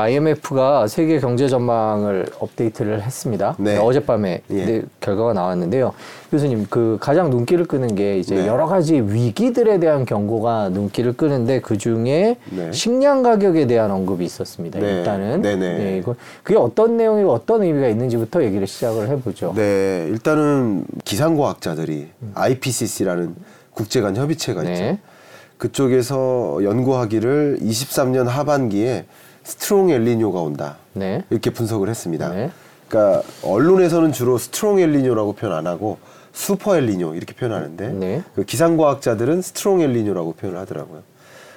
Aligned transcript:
IMF가 0.00 0.86
세계 0.86 1.20
경제 1.20 1.48
전망을 1.48 2.26
업데이트를 2.38 3.02
했습니다. 3.02 3.56
네. 3.58 3.76
어젯밤에 3.76 4.42
예. 4.50 4.64
네, 4.64 4.82
결과가 5.00 5.32
나왔는데요. 5.32 5.92
교수님, 6.30 6.66
그 6.70 6.96
가장 7.00 7.30
눈길을 7.30 7.66
끄는 7.66 7.94
게 7.94 8.18
이제 8.18 8.36
네. 8.36 8.46
여러 8.46 8.66
가지 8.66 9.00
위기들에 9.00 9.78
대한 9.80 10.04
경고가 10.04 10.68
눈길을 10.70 11.14
끄는데 11.14 11.60
그 11.60 11.76
중에 11.76 12.36
네. 12.50 12.72
식량 12.72 13.22
가격에 13.22 13.66
대한 13.66 13.90
언급이 13.90 14.24
있었습니다. 14.24 14.78
네. 14.78 14.98
일단은 14.98 15.42
네네. 15.42 15.66
예, 15.66 15.98
이거 15.98 16.14
그게 16.42 16.58
어떤 16.58 16.96
내용이고 16.96 17.32
어떤 17.32 17.62
의미가 17.62 17.88
있는지부터 17.88 18.44
얘기를 18.44 18.66
시작을 18.66 19.08
해보죠. 19.08 19.54
네, 19.56 20.06
일단은 20.08 20.84
기상과학자들이 21.04 22.08
IPCC라는 22.34 23.34
국제간 23.74 24.16
협의체가 24.16 24.62
네. 24.62 24.72
있죠. 24.72 24.98
그쪽에서 25.58 26.60
연구하기를 26.62 27.58
23년 27.60 28.24
하반기에 28.24 29.04
strong 29.54 29.90
엘리뇨가 29.90 30.40
온다. 30.40 30.76
네. 30.92 31.24
이렇게 31.28 31.50
분석을 31.50 31.88
했습니다. 31.88 32.28
네. 32.28 32.50
그러니까 32.88 33.22
언론에서는 33.42 34.12
주로 34.12 34.38
strong 34.38 34.78
엘리뇨라고 34.78 35.32
표현 35.32 35.54
안 35.56 35.66
하고 35.66 35.98
슈퍼 36.32 36.76
엘리뇨 36.76 37.14
이렇게 37.16 37.34
표현하는데 37.34 37.88
네. 37.94 38.22
그 38.36 38.44
기상과학자들은 38.44 39.42
strong 39.42 39.80
엘리뇨라고 39.80 40.34
표현을 40.34 40.60
하더라고요. 40.60 41.02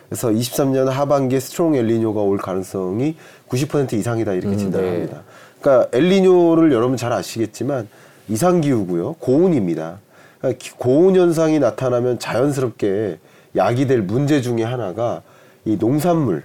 그래서 0.09 0.29
23년 0.29 0.85
하반기에 0.85 1.39
strong 1.39 1.75
엘리뇨가 1.75 2.19
올 2.21 2.37
가능성이 2.39 3.15
90% 3.49 3.93
이상이다 3.93 4.33
이렇게 4.33 4.47
음, 4.49 4.57
진단을 4.57 4.85
네. 4.85 4.91
합니다. 4.95 5.21
그러니까 5.61 5.89
엘리뇨를 5.95 6.71
여러분 6.71 6.97
잘 6.97 7.13
아시겠지만 7.13 7.87
이상 8.27 8.59
기후고요, 8.61 9.13
고온입니다. 9.19 9.99
그러니까 10.39 10.57
기- 10.57 10.71
고온 10.71 11.15
현상이 11.15 11.59
나타나면 11.59 12.17
자연스럽게 12.17 13.19
야기될 13.55 14.01
문제 14.01 14.41
중에 14.41 14.63
하나가 14.63 15.21
이 15.63 15.77
농산물 15.77 16.37
예, 16.37 16.43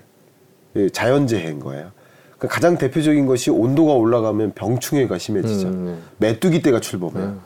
자연재해인 0.90 1.60
거예요. 1.60 1.90
그러니까 2.38 2.54
가장 2.54 2.78
대표적인 2.78 3.26
것이 3.26 3.50
온도가 3.50 3.94
올라가면 3.94 4.52
병충해가 4.54 5.18
심해지죠. 5.18 5.68
음, 5.68 6.02
메뚜기 6.18 6.62
떼가 6.62 6.80
출범해요. 6.80 7.36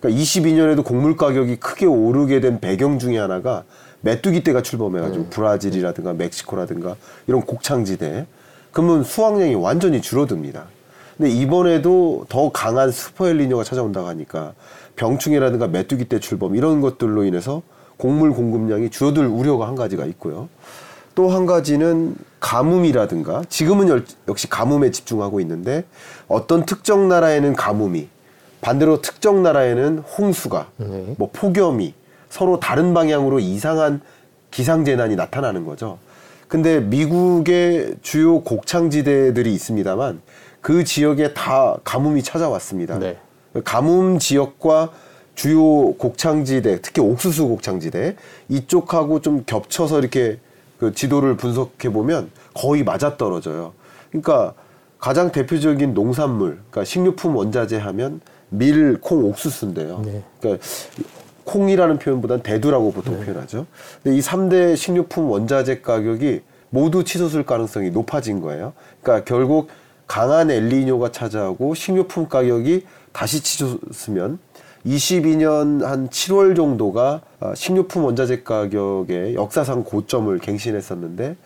그러니까 0.00 0.22
22년에도 0.22 0.84
곡물 0.84 1.16
가격이 1.16 1.56
크게 1.56 1.86
오르게 1.86 2.40
된 2.40 2.60
배경 2.60 2.98
중에 2.98 3.18
하나가 3.18 3.64
메뚜기 4.02 4.44
떼가 4.44 4.62
출범해가지고 4.62 5.26
브라질이라든가 5.26 6.12
멕시코라든가 6.12 6.96
이런 7.26 7.40
곡창지대 7.40 8.26
그러면 8.70 9.02
수확량이 9.02 9.54
완전히 9.56 10.00
줄어듭니다. 10.00 10.66
근데 11.16 11.32
이번에도 11.32 12.26
더 12.28 12.52
강한 12.52 12.92
슈퍼엘리뇨가 12.92 13.64
찾아온다고 13.64 14.06
하니까 14.06 14.54
병충해라든가 14.94 15.66
메뚜기 15.66 16.08
떼 16.08 16.20
출범 16.20 16.54
이런 16.54 16.80
것들로 16.80 17.24
인해서 17.24 17.62
곡물 17.96 18.32
공급량이 18.32 18.90
줄어들 18.90 19.26
우려가 19.26 19.66
한 19.66 19.74
가지가 19.74 20.04
있고요. 20.06 20.48
또 21.18 21.28
한 21.30 21.46
가지는 21.46 22.14
가뭄이라든가 22.38 23.42
지금은 23.48 23.88
열- 23.88 24.04
역시 24.28 24.48
가뭄에 24.48 24.92
집중하고 24.92 25.40
있는데 25.40 25.82
어떤 26.28 26.64
특정 26.64 27.08
나라에는 27.08 27.56
가뭄이 27.56 28.06
반대로 28.60 29.02
특정 29.02 29.42
나라에는 29.42 29.98
홍수가 29.98 30.68
네. 30.76 31.14
뭐 31.18 31.28
폭염이 31.32 31.92
서로 32.30 32.60
다른 32.60 32.94
방향으로 32.94 33.40
이상한 33.40 34.00
기상 34.52 34.84
재난이 34.84 35.16
나타나는 35.16 35.64
거죠. 35.64 35.98
근데 36.46 36.78
미국의 36.78 37.96
주요 38.00 38.40
곡창지대들이 38.42 39.52
있습니다만 39.52 40.20
그 40.60 40.84
지역에 40.84 41.34
다 41.34 41.78
가뭄이 41.82 42.22
찾아왔습니다. 42.22 42.96
네. 43.00 43.16
가뭄 43.64 44.20
지역과 44.20 44.92
주요 45.34 45.94
곡창지대, 45.94 46.80
특히 46.80 47.02
옥수수 47.02 47.48
곡창지대 47.48 48.14
이쪽하고 48.48 49.20
좀 49.20 49.42
겹쳐서 49.46 49.98
이렇게 49.98 50.38
그 50.78 50.92
지도를 50.92 51.36
분석해 51.36 51.90
보면 51.90 52.30
거의 52.54 52.84
맞아 52.84 53.16
떨어져요. 53.16 53.72
그러니까 54.10 54.54
가장 54.98 55.30
대표적인 55.30 55.94
농산물, 55.94 56.60
그러니까 56.70 56.84
식료품 56.84 57.36
원자재 57.36 57.78
하면 57.78 58.20
밀, 58.48 59.00
콩, 59.00 59.24
옥수수인데요. 59.24 60.02
네. 60.04 60.22
그러니까 60.40 60.64
콩이라는 61.44 61.98
표현보다는 61.98 62.42
대두라고 62.42 62.92
보통 62.92 63.20
표현하죠. 63.24 63.66
근데 64.02 64.16
이 64.16 64.20
3대 64.20 64.76
식료품 64.76 65.30
원자재 65.30 65.80
가격이 65.80 66.42
모두 66.70 67.04
치솟을 67.04 67.44
가능성이 67.44 67.90
높아진 67.90 68.40
거예요. 68.40 68.72
그러니까 69.00 69.24
결국 69.24 69.68
강한 70.06 70.50
엘리뇨가 70.50 71.12
찾아오고 71.12 71.74
식료품 71.74 72.28
가격이 72.28 72.86
다시 73.12 73.42
치솟으면 73.42 74.38
22년 74.86 75.82
한 75.82 76.08
7월 76.08 76.56
정도가 76.56 77.20
아, 77.40 77.54
식료품 77.54 78.04
원자재 78.04 78.42
가격의 78.42 79.34
역사상 79.34 79.84
고점을 79.84 80.36
갱신했었는데 80.38 81.36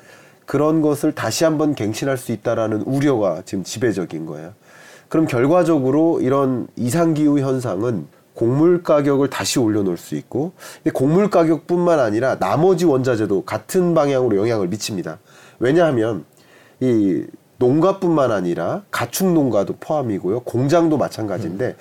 그런 0.46 0.82
것을 0.82 1.14
다시 1.14 1.44
한번 1.44 1.74
갱신할 1.74 2.16
수 2.16 2.32
있다라는 2.32 2.82
우려가 2.82 3.42
지금 3.44 3.64
지배적인 3.64 4.26
거예요. 4.26 4.52
그럼 5.08 5.26
결과적으로 5.26 6.20
이런 6.20 6.66
이상기후 6.76 7.40
현상은 7.40 8.06
곡물 8.34 8.82
가격을 8.82 9.28
다시 9.28 9.58
올려놓을 9.58 9.98
수 9.98 10.14
있고, 10.16 10.52
곡물 10.94 11.28
가격뿐만 11.28 12.00
아니라 12.00 12.38
나머지 12.38 12.86
원자재도 12.86 13.44
같은 13.44 13.94
방향으로 13.94 14.38
영향을 14.38 14.68
미칩니다. 14.68 15.18
왜냐하면 15.58 16.24
이 16.80 17.24
농가뿐만 17.58 18.32
아니라 18.32 18.82
가축 18.90 19.32
농가도 19.32 19.76
포함이고요, 19.78 20.40
공장도 20.40 20.96
마찬가지인데 20.96 21.76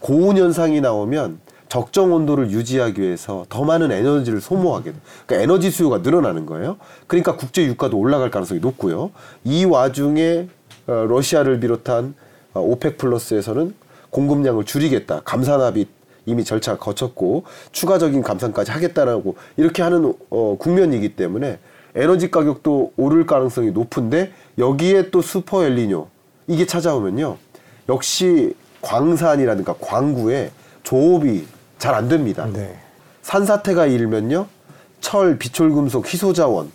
고온 0.00 0.36
현상이 0.36 0.80
나오면 0.80 1.40
적정 1.68 2.12
온도를 2.12 2.50
유지하기 2.50 3.00
위해서 3.00 3.44
더 3.48 3.64
많은 3.64 3.90
에너지를 3.90 4.40
소모하게 4.40 4.92
돼. 4.92 4.98
그러니까 5.26 5.42
에너지 5.42 5.70
수요가 5.70 5.98
늘어나는 5.98 6.46
거예요. 6.46 6.76
그러니까 7.06 7.36
국제 7.36 7.64
유가도 7.64 7.98
올라갈 7.98 8.30
가능성이 8.30 8.60
높고요. 8.60 9.10
이 9.44 9.64
와중에 9.64 10.48
어, 10.86 10.92
러시아를 11.08 11.58
비롯한 11.58 12.14
어, 12.54 12.60
OPEC 12.60 12.98
Plus에서는 12.98 13.74
공급량을 14.10 14.64
줄이겠다. 14.64 15.22
감산 15.24 15.58
합의 15.58 15.86
이미 16.26 16.44
절차 16.44 16.76
거쳤고 16.76 17.44
추가적인 17.72 18.22
감산까지 18.22 18.70
하겠다라고 18.70 19.36
이렇게 19.56 19.82
하는 19.82 20.14
어, 20.30 20.56
국면이기 20.58 21.16
때문에 21.16 21.58
에너지 21.94 22.30
가격도 22.30 22.92
오를 22.96 23.26
가능성이 23.26 23.70
높은데 23.70 24.32
여기에 24.58 25.10
또 25.10 25.22
슈퍼 25.22 25.64
엘리뇨 25.64 26.08
이게 26.46 26.66
찾아오면요. 26.66 27.36
역시 27.88 28.54
광산이라든가 28.82 29.74
광구에 29.80 30.50
조업이 30.82 31.46
잘 31.78 31.94
안 31.94 32.08
됩니다. 32.08 32.48
네. 32.52 32.76
산사태가 33.22 33.86
일면요 33.86 34.46
철, 35.00 35.38
비철금속, 35.38 36.06
희소자원 36.06 36.70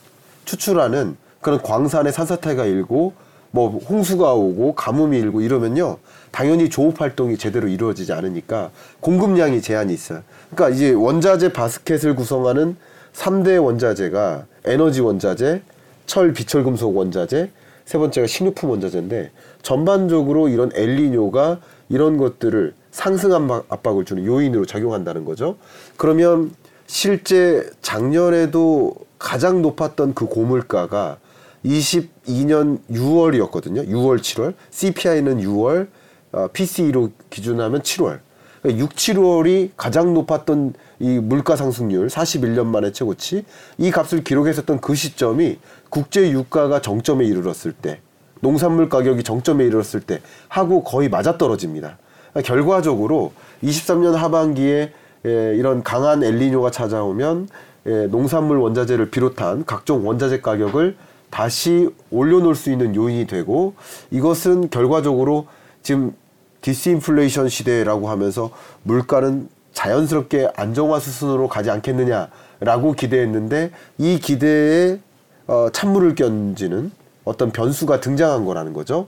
추출하는 0.46 1.18
그런 1.42 1.62
광산의 1.62 2.14
산사태가 2.14 2.66
일고 2.66 3.14
뭐 3.52 3.78
홍수가 3.80 4.34
오고 4.34 4.76
가뭄이 4.76 5.18
일고 5.18 5.42
이러면요 5.42 5.98
당연히 6.32 6.70
조업 6.70 7.02
활동이 7.02 7.38
제대로 7.38 7.68
이루어지지 7.68 8.14
않으니까 8.14 8.70
공급량이 9.02 9.62
제한이 9.62 9.94
있어요. 9.94 10.22
그러니까 10.54 10.76
이제 10.76 10.92
원자재 10.94 11.52
바스켓을 11.52 12.16
구성하는 12.16 12.78
3대 13.14 13.62
원자재가 13.62 14.46
에너지 14.66 15.02
원자재, 15.02 15.62
철, 16.06 16.32
비철금속 16.34 16.96
원자재, 16.96 17.50
세 17.84 17.98
번째가 17.98 18.28
식료품 18.28 18.70
원자재인데 18.70 19.32
전반적으로 19.64 20.48
이런 20.48 20.72
엘리뇨가 20.74 21.60
이런 21.92 22.18
것들을 22.18 22.74
상승한 22.92 23.48
바- 23.48 23.64
압박을 23.70 24.06
주는 24.06 24.26
요인으로 24.26 24.66
작용한다는 24.66 25.26
거죠. 25.26 25.58
그러면 25.98 26.52
실제 26.88 27.70
작년에도 27.82 28.96
가장 29.20 29.62
높았던 29.62 30.14
그 30.14 30.26
고물가가 30.26 31.18
22년 31.66 32.80
6월이었거든요. 32.90 33.88
6월, 33.88 34.20
7월. 34.20 34.54
CPI는 34.72 35.42
6월, 35.42 35.88
어, 36.32 36.48
PCE로 36.52 37.12
기준하면 37.30 37.82
7월. 37.82 38.20
그러니까 38.62 38.84
6, 38.84 38.92
7월이 38.96 39.72
가장 39.76 40.14
높았던 40.14 40.74
이 41.00 41.20
물가 41.20 41.56
상승률 41.56 42.08
41년 42.08 42.68
만에 42.68 42.92
최고치 42.92 43.44
이 43.80 43.92
값을 43.92 44.24
기록했었던 44.24 44.80
그 44.82 44.94
시점이 44.96 45.58
국제 45.90 46.30
유가가 46.32 46.80
정점에 46.80 47.26
이르렀을 47.26 47.74
때 47.74 48.02
농산물 48.42 48.90
가격이 48.90 49.24
정점에 49.24 49.66
이르렀을 49.66 50.02
때 50.02 50.20
하고 50.50 50.84
거의 50.84 51.10
맞아떨어집니다. 51.10 51.98
결과적으로 52.44 53.34
23년 53.64 54.14
하반기에 54.14 54.94
예, 55.26 55.56
이런 55.56 55.84
강한 55.84 56.24
엘리뇨가 56.24 56.72
찾아오면 56.72 57.48
예, 57.86 58.08
농산물 58.08 58.58
원자재를 58.58 59.12
비롯한 59.12 59.66
각종 59.66 60.08
원자재 60.08 60.42
가격을 60.42 60.98
다시 61.30 61.90
올려놓을 62.10 62.56
수 62.56 62.72
있는 62.72 62.96
요인이 62.96 63.28
되고 63.28 63.76
이것은 64.10 64.70
결과적으로 64.70 65.48
지금 65.84 66.14
디스인플레이션 66.62 67.50
시대라고 67.50 68.10
하면서 68.10 68.52
물가는 68.84 69.48
자연스럽게 69.74 70.50
안정화 70.56 71.00
수순으로 71.00 71.48
가지 71.48 71.72
않겠느냐라고 71.72 72.94
기대했는데 72.98 73.72
이 73.98 74.20
기대에 74.20 75.00
어, 75.48 75.70
찬물을 75.72 76.16
끼얹는 76.16 76.92
어떤 77.24 77.52
변수가 77.52 78.02
등장한 78.02 78.46
거라는 78.46 78.74
거죠. 78.74 79.08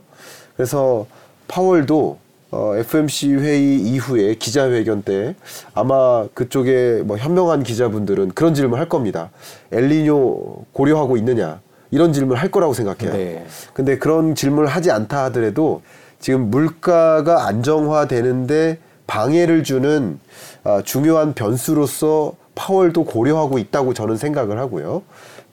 그래서 0.56 1.06
파월도 1.48 2.18
어, 2.50 2.76
FOMC 2.76 3.34
회의 3.34 3.80
이후에 3.80 4.36
기자회견 4.36 5.02
때 5.02 5.34
아마 5.74 6.26
그쪽에 6.34 7.02
뭐 7.04 7.16
현명한 7.16 7.64
기자분들은 7.64 8.30
그런 8.30 8.54
질문 8.54 8.78
할 8.78 8.88
겁니다. 8.88 9.30
엘리뇨 9.72 10.64
고려하고 10.72 11.16
있느냐? 11.16 11.60
이런 11.90 12.12
질문을 12.12 12.40
할 12.40 12.50
거라고 12.50 12.72
생각해요. 12.72 13.12
네. 13.12 13.46
근데 13.72 13.98
그런 13.98 14.34
질문을 14.34 14.68
하지 14.68 14.90
않다 14.90 15.24
하더라도 15.24 15.82
지금 16.20 16.50
물가가 16.50 17.46
안정화되는데 17.46 18.78
방해를 19.06 19.64
주는 19.64 20.18
아, 20.62 20.80
중요한 20.84 21.34
변수로서 21.34 22.34
파월도 22.54 23.04
고려하고 23.04 23.58
있다고 23.58 23.94
저는 23.94 24.16
생각을 24.16 24.58
하고요. 24.58 25.02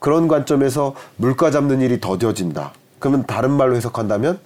그런 0.01 0.27
관점에서 0.27 0.95
물가 1.15 1.51
잡는 1.51 1.80
일이 1.80 2.01
더뎌진다. 2.01 2.74
그러면 2.98 3.24
다른 3.27 3.51
말로 3.51 3.75
해석한다면 3.75 4.39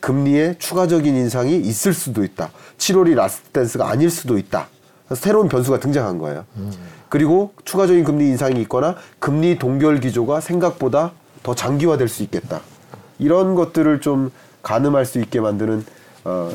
금리의 0.00 0.56
추가적인 0.60 1.16
인상이 1.16 1.56
있을 1.56 1.92
수도 1.92 2.22
있다. 2.22 2.50
7월이 2.78 3.16
last 3.16 3.48
dance가 3.50 3.90
아닐 3.90 4.08
수도 4.08 4.38
있다. 4.38 4.68
새로운 5.16 5.48
변수가 5.48 5.80
등장한 5.80 6.18
거예요. 6.18 6.44
그리고 7.08 7.52
추가적인 7.64 8.04
금리 8.04 8.28
인상이 8.28 8.60
있거나 8.62 8.94
금리 9.18 9.58
동결 9.58 9.98
기조가 9.98 10.40
생각보다 10.40 11.10
더 11.42 11.56
장기화될 11.56 12.06
수 12.06 12.22
있겠다. 12.22 12.60
이런 13.18 13.56
것들을 13.56 14.00
좀 14.00 14.30
가늠할 14.62 15.06
수 15.06 15.18
있게 15.18 15.40
만드는 15.40 15.84
어, 16.24 16.52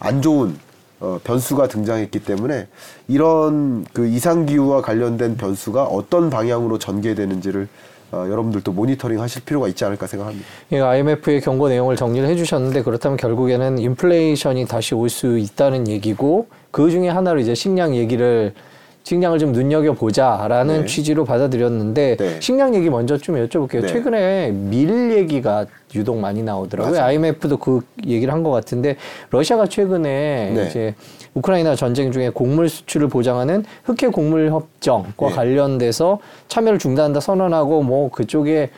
안 0.00 0.22
좋은 0.22 0.56
어, 1.00 1.20
변수가 1.22 1.68
등장했기 1.68 2.20
때문에 2.20 2.68
이런 3.06 3.84
그 3.92 4.06
이상 4.06 4.46
기후와 4.46 4.80
관련된 4.80 5.36
변수가 5.36 5.84
어떤 5.84 6.30
방향으로 6.30 6.78
전개되는지를 6.78 7.68
어, 8.10 8.26
여러분들도 8.28 8.72
모니터링 8.72 9.20
하실 9.20 9.42
필요가 9.44 9.68
있지 9.68 9.84
않을까 9.84 10.06
생각합니다. 10.06 10.46
예, 10.72 10.80
IMF의 10.80 11.40
경고 11.42 11.68
내용을 11.68 11.96
정리를 11.96 12.26
해주셨는데 12.28 12.82
그렇다면 12.82 13.16
결국에는 13.18 13.78
인플레이션이 13.78 14.66
다시 14.66 14.94
올 14.94 15.08
수 15.08 15.38
있다는 15.38 15.88
얘기고 15.88 16.46
그 16.70 16.90
중에 16.90 17.08
하나로 17.08 17.40
이제 17.40 17.54
식량 17.54 17.94
얘기를 17.96 18.52
식량을 19.04 19.38
좀 19.38 19.52
눈여겨 19.52 19.94
보자라는 19.94 20.80
네. 20.82 20.86
취지로 20.86 21.24
받아들였는데 21.24 22.16
네. 22.18 22.40
식량 22.40 22.74
얘기 22.74 22.90
먼저 22.90 23.16
좀 23.16 23.36
여쭤볼게요. 23.36 23.80
네. 23.80 23.86
최근에 23.86 24.50
밀 24.50 25.12
얘기가 25.12 25.64
유독 25.94 26.18
많이 26.18 26.42
나오더라고요. 26.42 26.92
맞아요. 26.92 27.06
IMF도 27.08 27.56
그 27.56 27.80
얘기를 28.06 28.32
한 28.34 28.42
것 28.42 28.50
같은데 28.50 28.96
러시아가 29.30 29.66
최근에 29.66 30.52
네. 30.54 30.66
이제 30.68 30.94
우크라이나 31.38 31.74
전쟁 31.76 32.12
중에 32.12 32.30
곡물 32.30 32.68
수출을 32.68 33.08
보장하는 33.08 33.64
흑해 33.84 34.10
곡물 34.12 34.50
협정과 34.50 35.28
네. 35.28 35.34
관련돼서 35.34 36.18
참여를 36.48 36.78
중단한다 36.78 37.20
선언하고 37.20 37.82
뭐 37.82 38.10
그쪽에 38.10 38.70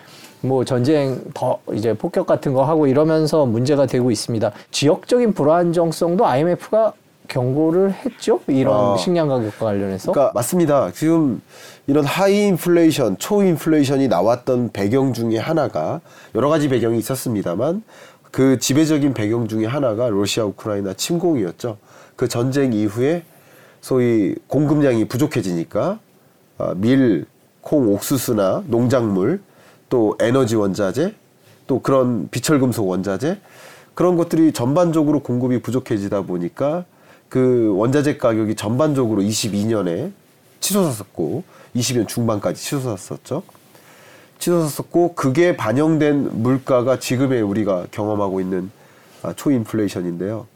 뭐 0.42 0.64
전쟁 0.64 1.20
더 1.34 1.58
이제 1.72 1.92
폭격 1.92 2.26
같은 2.26 2.52
거 2.54 2.64
하고 2.64 2.86
이러면서 2.86 3.44
문제가 3.46 3.86
되고 3.86 4.10
있습니다. 4.10 4.52
지역적인 4.70 5.34
불안정성도 5.34 6.26
IMF가 6.26 6.94
경고를 7.28 7.92
했죠. 7.92 8.40
이런 8.48 8.94
아. 8.94 8.96
식량 8.96 9.28
가격과 9.28 9.66
관련해서. 9.66 10.12
그러니까 10.12 10.32
맞습니다. 10.34 10.90
지금 10.92 11.40
이런 11.86 12.04
high 12.04 12.46
인플레이션, 12.48 13.18
초 13.18 13.42
인플레이션이 13.42 14.08
나왔던 14.08 14.70
배경 14.72 15.12
중에 15.12 15.38
하나가 15.38 16.00
여러 16.34 16.48
가지 16.48 16.68
배경이 16.68 16.98
있었습니다만 16.98 17.84
그 18.30 18.58
지배적인 18.58 19.14
배경 19.14 19.46
중에 19.46 19.66
하나가 19.66 20.08
러시아 20.08 20.44
우크라이나 20.44 20.94
침공이었죠. 20.94 21.76
그 22.20 22.28
전쟁 22.28 22.74
이후에 22.74 23.22
소위 23.80 24.34
공급량이 24.46 25.08
부족해지니까 25.08 25.98
아, 26.58 26.74
밀, 26.76 27.24
콩, 27.62 27.88
옥수수나 27.94 28.64
농작물 28.66 29.40
또 29.88 30.18
에너지 30.20 30.54
원자재 30.54 31.14
또 31.66 31.80
그런 31.80 32.28
비철금속 32.30 32.86
원자재 32.86 33.38
그런 33.94 34.18
것들이 34.18 34.52
전반적으로 34.52 35.20
공급이 35.20 35.62
부족해지다 35.62 36.20
보니까 36.20 36.84
그 37.30 37.72
원자재 37.74 38.18
가격이 38.18 38.54
전반적으로 38.54 39.22
22년에 39.22 40.12
치솟았었고 40.60 41.42
20년 41.74 42.06
중반까지 42.06 42.62
치솟았었죠. 42.62 43.42
치솟았었고 44.38 45.14
그게 45.14 45.56
반영된 45.56 46.42
물가가 46.42 46.98
지금의 46.98 47.40
우리가 47.40 47.86
경험하고 47.90 48.42
있는 48.42 48.70
아, 49.22 49.32
초인플레이션인데요. 49.32 50.49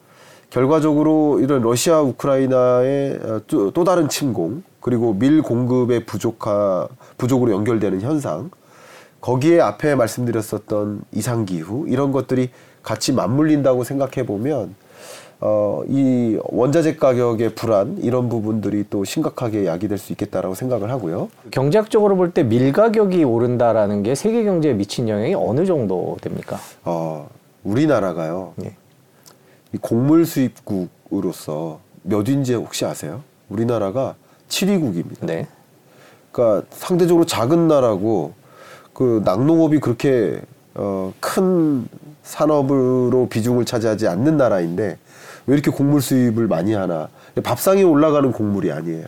결과적으로 0.65 1.41
이런 1.41 1.63
러시아 1.63 2.01
우크라이나의 2.01 3.19
어, 3.25 3.41
또, 3.49 3.73
또 3.73 3.83
다른 3.83 4.09
침공 4.09 4.63
그리고 4.79 5.13
밀 5.13 5.43
공급의 5.43 6.07
부족화 6.07 6.87
부족으로 7.19 7.51
연결되는 7.51 8.01
현상 8.01 8.51
거기에 9.21 9.61
앞에 9.61 9.97
말씀드렸었던 9.97 11.03
이상 11.11 11.45
기후 11.45 11.87
이런 11.89 12.13
것들이 12.13 12.51
같이 12.85 13.13
맞물린다고 13.13 13.83
생각해 13.83 14.27
보면 14.27 14.77
어, 15.41 15.83
이 15.89 16.39
원자재 16.45 16.97
가격의 16.99 17.57
불안 17.57 17.99
이런 18.01 18.29
부분들이 18.29 18.85
또 18.89 19.03
심각하게 19.03 19.67
야기될 19.67 19.99
수 19.99 20.13
있겠다라고 20.13 20.55
생각을 20.55 20.89
하고요. 20.89 21.31
경제학적으로 21.51 22.15
볼 22.15 22.31
때 22.33 22.45
밀 22.45 22.73
가격이 22.73 23.25
오른다라는 23.25 24.05
게 24.05 24.15
세계 24.15 24.45
경제에 24.45 24.75
미친 24.75 25.09
영향이 25.09 25.35
어느 25.35 25.67
정도 25.67 26.17
됩니까? 26.21 26.59
어, 26.85 27.29
우리나라가요. 27.65 28.53
예. 28.65 28.77
이 29.75 29.79
곡물 29.81 30.25
수입국으로서 30.25 31.81
몇 32.03 32.29
위인지 32.29 32.55
혹시 32.55 32.85
아세요? 32.85 33.23
우리나라가 33.49 34.15
7위국입니다. 34.49 35.27
네. 35.27 35.49
그러니까 36.31 36.67
상대적으로 36.71 37.27
작은 37.27 37.67
나라고 37.67 38.35
그 38.93 39.21
낙농업이 39.25 39.81
그렇게 39.81 40.41
어, 40.75 41.13
큰 41.19 41.89
산업으로 42.23 43.27
비중을 43.29 43.65
차지하지 43.65 44.07
않는 44.07 44.37
나라인데 44.37 44.97
왜 45.47 45.55
이렇게 45.55 45.73
곡물 45.73 46.01
수입을 46.01 46.47
많이 46.47 46.73
하나? 46.73 47.09
밥상에 47.43 47.83
올라가는 47.83 48.31
곡물이 48.31 48.71
아니에요. 48.71 49.07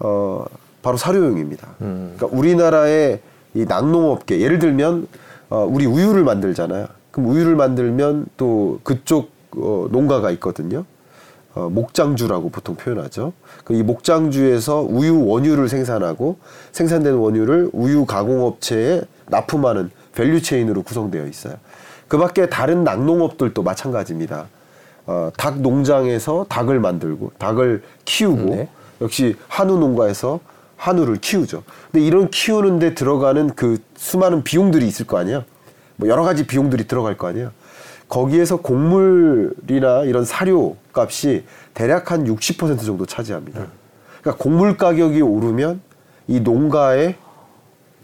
어, 0.00 0.44
바로 0.82 0.98
사료용입니다. 0.98 1.68
그러니까 1.78 2.26
우리나라의 2.30 3.20
이 3.54 3.64
낙농업계 3.64 4.40
예를 4.40 4.58
들면 4.58 5.08
어, 5.48 5.64
우리 5.64 5.86
우유를 5.86 6.22
만들잖아요. 6.22 6.86
그럼 7.10 7.30
우유를 7.30 7.56
만들면 7.56 8.26
또 8.36 8.80
그쪽 8.82 9.33
어, 9.56 9.88
농가가 9.90 10.30
있거든요. 10.32 10.84
어, 11.54 11.68
목장주라고 11.70 12.50
보통 12.50 12.74
표현하죠. 12.74 13.32
그 13.64 13.74
이 13.74 13.82
목장주에서 13.82 14.80
우유 14.82 15.24
원유를 15.24 15.68
생산하고 15.68 16.38
생산된 16.72 17.14
원유를 17.14 17.70
우유 17.72 18.04
가공업체에 18.06 19.02
납품하는 19.28 19.90
value 20.14 20.38
chain으로 20.38 20.82
구성되어 20.82 21.26
있어요. 21.26 21.54
그 22.08 22.18
밖에 22.18 22.48
다른 22.48 22.84
낙농업들도 22.84 23.62
마찬가지입니다. 23.62 24.46
어, 25.06 25.30
닭 25.36 25.60
농장에서 25.60 26.46
닭을 26.48 26.80
만들고 26.80 27.32
닭을 27.38 27.82
키우고 28.04 28.54
네. 28.54 28.68
역시 29.00 29.36
한우 29.48 29.78
농가에서 29.78 30.40
한우를 30.76 31.16
키우죠. 31.16 31.62
근데 31.90 32.04
이런 32.04 32.30
키우는데 32.30 32.94
들어가는 32.94 33.54
그 33.54 33.78
수많은 33.96 34.42
비용들이 34.44 34.86
있을 34.86 35.06
거 35.06 35.18
아니에요. 35.18 35.44
뭐 35.96 36.08
여러 36.08 36.24
가지 36.24 36.46
비용들이 36.46 36.86
들어갈 36.86 37.16
거 37.16 37.28
아니에요. 37.28 37.50
거기에서 38.08 38.58
곡물이나 38.58 40.04
이런 40.04 40.24
사료 40.24 40.76
값이 40.92 41.44
대략 41.72 42.10
한 42.10 42.24
60% 42.24 42.84
정도 42.84 43.06
차지합니다. 43.06 43.66
그러니까 44.20 44.42
곡물 44.42 44.76
가격이 44.76 45.20
오르면 45.20 45.80
이 46.28 46.40
농가에 46.40 47.16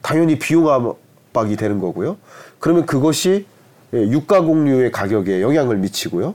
당연히 0.02 0.38
비용 0.38 0.68
압박이 0.68 1.56
되는 1.56 1.78
거고요. 1.78 2.16
그러면 2.58 2.86
그것이 2.86 3.46
예, 3.92 3.98
육가공유의 4.02 4.92
가격에 4.92 5.42
영향을 5.42 5.76
미치고요. 5.78 6.34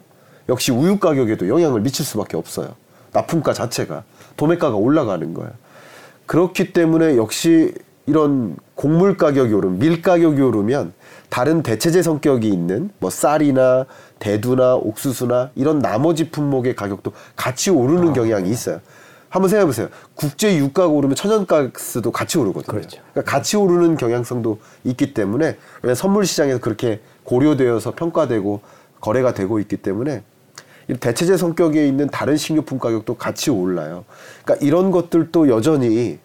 역시 0.50 0.72
우유 0.72 1.00
가격에도 1.00 1.48
영향을 1.48 1.82
미칠 1.82 2.06
수밖에 2.06 2.38
없어요. 2.38 2.76
납품가 3.14 3.54
자체가 3.54 4.04
도매가가 4.36 4.76
올라가는 4.76 5.34
거예요. 5.34 5.52
그렇기 6.26 6.74
때문에 6.74 7.18
역시 7.18 7.74
이런 8.08 8.58
곡물 8.76 9.18
가격이 9.18 9.54
오르면 9.54 9.80
밀 9.80 10.02
가격이 10.02 10.42
오르면 10.42 10.94
다른 11.36 11.64
대체재 11.64 12.02
성격이 12.02 12.48
있는 12.48 12.92
뭐 13.00 13.10
쌀이나 13.10 13.88
대두나 14.20 14.76
옥수수나 14.76 15.52
이런 15.56 15.80
나머지 15.80 16.30
품목의 16.30 16.78
가격도 16.78 17.12
같이 17.36 17.70
오르는 17.72 18.14
경향이 18.14 18.50
있어요. 18.50 18.80
한번 19.28 19.50
생각해 19.50 19.66
보세요. 19.66 19.90
국제 20.14 20.56
유가가 20.56 20.88
오르면 20.88 21.18
천연가스도 21.18 22.12
같이 22.12 22.38
오르거든요. 22.38 22.72
그렇죠. 22.72 23.02
그러니까 23.12 23.30
같이 23.30 23.58
오르는 23.58 23.98
경향성도 23.98 24.60
있기 24.86 25.14
때문에 25.14 25.58
선물 25.94 26.26
시장에서 26.26 26.60
그렇게 26.62 27.02
고려되어서 27.26 27.96
평가되고 27.96 28.62
거래가 29.02 29.34
되고 29.34 29.60
있기 29.60 29.76
때문에 29.76 30.24
이 30.88 30.94
대체재 30.94 31.36
성격에 31.36 31.86
있는 31.86 32.08
다른 32.08 32.38
식료품 32.38 32.80
가격도 32.80 33.16
같이 33.16 33.52
올라요. 33.52 34.06
그러니까 34.46 34.66
이런 34.66 34.90
것들도 34.90 35.50
여전히 35.50 36.18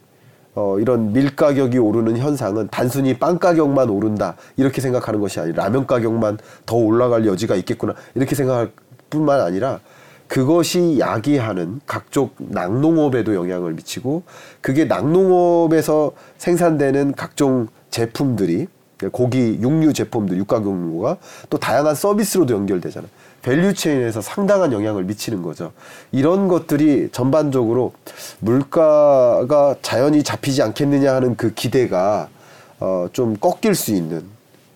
어, 0.54 0.78
이런 0.78 1.12
밀 1.12 1.36
가격이 1.36 1.78
오르는 1.78 2.16
현상은 2.16 2.68
단순히 2.70 3.18
빵 3.18 3.38
가격만 3.38 3.88
오른다 3.88 4.36
이렇게 4.56 4.80
생각하는 4.80 5.20
것이 5.20 5.38
아니라 5.38 5.64
라면 5.64 5.86
가격만 5.86 6.38
더 6.66 6.76
올라갈 6.76 7.26
여지가 7.26 7.54
있겠구나 7.56 7.94
이렇게 8.14 8.34
생각할 8.34 8.72
뿐만 9.10 9.40
아니라 9.40 9.80
그것이 10.26 10.98
야기하는 11.00 11.80
각종 11.86 12.30
낙농업에도 12.38 13.34
영향을 13.34 13.74
미치고 13.74 14.22
그게 14.60 14.84
낙농업에서 14.84 16.12
생산되는 16.38 17.14
각종 17.16 17.66
제품들이 17.90 18.68
고기 19.10 19.58
육류 19.60 19.92
제품들 19.92 20.36
육가공류가 20.38 21.16
또 21.48 21.58
다양한 21.58 21.94
서비스로도 21.94 22.54
연결되잖아요. 22.54 23.10
value 23.42 23.74
chain에서 23.74 24.20
상당한 24.20 24.72
영향을 24.72 25.04
미치는 25.04 25.42
거죠. 25.42 25.72
이런 26.12 26.48
것들이 26.48 27.08
전반적으로 27.12 27.92
물가가 28.40 29.76
자연히 29.82 30.22
잡히지 30.22 30.62
않겠느냐 30.62 31.14
하는 31.14 31.36
그 31.36 31.52
기대가 31.54 32.28
어, 32.80 33.08
좀 33.12 33.36
꺾일 33.36 33.74
수 33.74 33.92
있는 33.92 34.24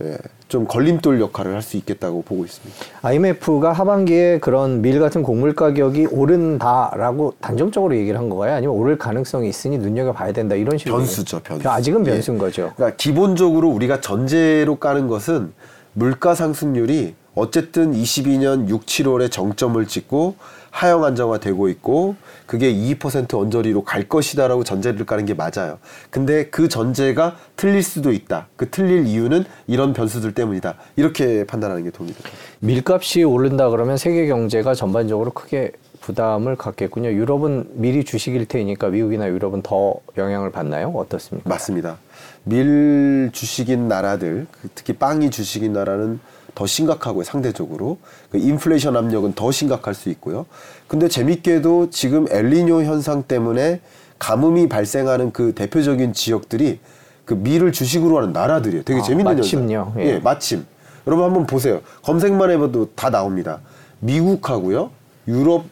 예, 0.02 0.16
좀 0.49 0.66
걸림돌 0.66 1.21
역할을 1.21 1.54
할 1.54 1.62
수 1.62 1.76
있겠다고 1.76 2.23
보고 2.23 2.44
있습니다. 2.44 2.76
IMF가 3.02 3.73
하반기에 3.73 4.40
그런 4.40 4.83
밀 4.83 4.99
같은 4.99 5.23
곡물 5.23 5.54
가격이 5.54 6.06
오른다라고 6.11 7.35
단정적으로 7.40 7.97
얘기를 7.97 8.18
한 8.18 8.28
거가요? 8.28 8.54
아니면 8.54 8.75
오를 8.75 8.99
가능성이 8.99 9.49
있으니 9.49 9.78
눈여겨봐야 9.78 10.33
된다 10.33 10.54
이런 10.56 10.76
식으로 10.76 10.97
변수죠, 10.97 11.40
변수. 11.40 11.68
아직은 11.68 12.06
예. 12.06 12.11
변수인 12.12 12.38
거죠. 12.38 12.73
그러니까 12.76 12.97
기본적으로 12.97 13.68
우리가 13.68 14.00
전제로 14.00 14.76
까는 14.76 15.06
것은 15.09 15.52
물가 15.92 16.35
상승률이 16.35 17.14
어쨌든 17.34 17.92
22년 17.92 18.68
6, 18.68 18.86
7월에 18.86 19.30
정점을 19.30 19.84
찍고 19.86 20.36
하향 20.70 21.04
안정화되고 21.04 21.68
있고 21.68 22.16
그게 22.46 22.72
2% 22.72 23.34
언저리로 23.34 23.84
갈 23.84 24.08
것이다라고 24.08 24.64
전제를 24.64 25.06
까는 25.06 25.24
게 25.24 25.34
맞아요. 25.34 25.78
근데 26.10 26.46
그 26.46 26.68
전제가 26.68 27.36
틀릴 27.56 27.82
수도 27.82 28.12
있다. 28.12 28.48
그 28.56 28.68
틀릴 28.70 29.06
이유는 29.06 29.44
이런 29.68 29.92
변수들 29.92 30.34
때문이다. 30.34 30.74
이렇게 30.96 31.44
판단하는 31.44 31.84
게 31.84 31.90
도움이 31.90 32.12
됩니다. 32.12 32.30
밀값이 32.58 33.22
오른다 33.22 33.70
그러면 33.70 33.96
세계 33.96 34.26
경제가 34.26 34.74
전반적으로 34.74 35.30
크게 35.30 35.72
부담을 36.00 36.56
갖겠군요. 36.56 37.10
유럽은 37.12 37.68
미리 37.74 38.04
주식일 38.04 38.46
테니까 38.46 38.88
미국이나 38.88 39.28
유럽은 39.28 39.62
더 39.62 39.94
영향을 40.18 40.50
받나요? 40.50 40.88
어떻습니까? 40.88 41.48
맞습니다. 41.48 41.98
밀 42.42 43.30
주식인 43.32 43.88
나라들, 43.88 44.46
그 44.50 44.68
특히 44.74 44.92
빵이 44.92 45.30
주식인 45.30 45.72
나라는 45.72 46.20
더 46.54 46.66
심각하고요, 46.66 47.25
상대적으로. 47.25 47.99
그 48.30 48.38
인플레이션 48.38 48.96
압력은 48.96 49.34
더 49.34 49.50
심각할 49.50 49.94
수 49.94 50.08
있고요. 50.11 50.46
근데 50.87 51.08
재밌게도 51.08 51.90
지금 51.90 52.26
엘리뇨 52.30 52.82
현상 52.84 53.23
때문에 53.25 53.80
가뭄이 54.18 54.68
발생하는 54.68 55.32
그 55.32 55.52
대표적인 55.54 56.12
지역들이 56.12 56.78
그 57.25 57.34
밀을 57.34 57.73
주식으로 57.73 58.18
하는 58.18 58.32
나라들이에요. 58.32 58.84
되게 58.84 59.00
아, 59.00 59.02
재밌는 59.02 59.37
마침요? 59.37 59.94
예. 59.99 60.06
예, 60.06 60.18
마침. 60.18 60.64
여러분 61.06 61.25
한번 61.26 61.46
보세요. 61.46 61.80
검색만 62.02 62.50
해봐도 62.52 62.90
다 62.94 63.11
나옵니다. 63.11 63.61
미국하고요, 64.00 64.90
유럽, 65.28 65.64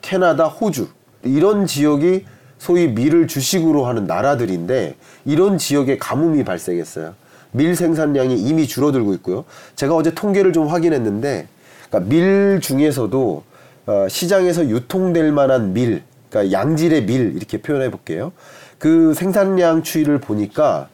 캐나다, 0.00 0.46
호주 0.46 0.88
이런 1.22 1.66
지역이 1.66 2.24
소위 2.58 2.88
밀을 2.88 3.26
주식으로 3.28 3.86
하는 3.86 4.06
나라들인데 4.06 4.96
이런 5.24 5.58
지역에 5.58 5.98
가뭄이 5.98 6.44
발생했어요. 6.44 7.14
밀 7.52 7.74
생산량이 7.74 8.36
이미 8.36 8.66
줄어들고 8.66 9.14
있고요. 9.14 9.44
제가 9.76 9.94
어제 9.94 10.14
통계를 10.14 10.52
좀 10.52 10.68
확인했는데, 10.68 11.48
그러니까 11.88 12.10
밀 12.10 12.60
중에서도 12.60 13.42
어, 13.86 14.06
시장에서 14.08 14.68
유통될 14.68 15.32
만한 15.32 15.72
밀, 15.72 16.02
그러니까 16.28 16.52
양질의 16.52 17.06
밀 17.06 17.36
이렇게 17.36 17.58
표현해 17.58 17.90
볼게요. 17.90 18.32
그 18.78 19.14
생산량 19.14 19.82
추이를 19.82 20.20
보니까 20.20 20.88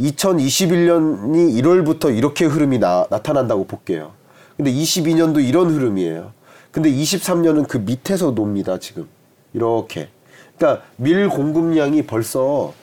2021년이 0.00 1.62
1월부터 1.62 2.16
이렇게 2.16 2.44
흐름이 2.44 2.78
나, 2.78 3.06
나타난다고 3.10 3.66
볼게요. 3.66 4.12
근데 4.56 4.72
22년도 4.72 5.46
이런 5.46 5.70
흐름이에요. 5.70 6.32
근데 6.72 6.90
23년은 6.90 7.68
그 7.68 7.78
밑에서 7.78 8.34
놉니다, 8.34 8.78
지금. 8.78 9.06
이렇게. 9.54 10.08
그러니까 10.58 10.84
밀 10.96 11.28
공급량이 11.28 12.02
벌써 12.02 12.74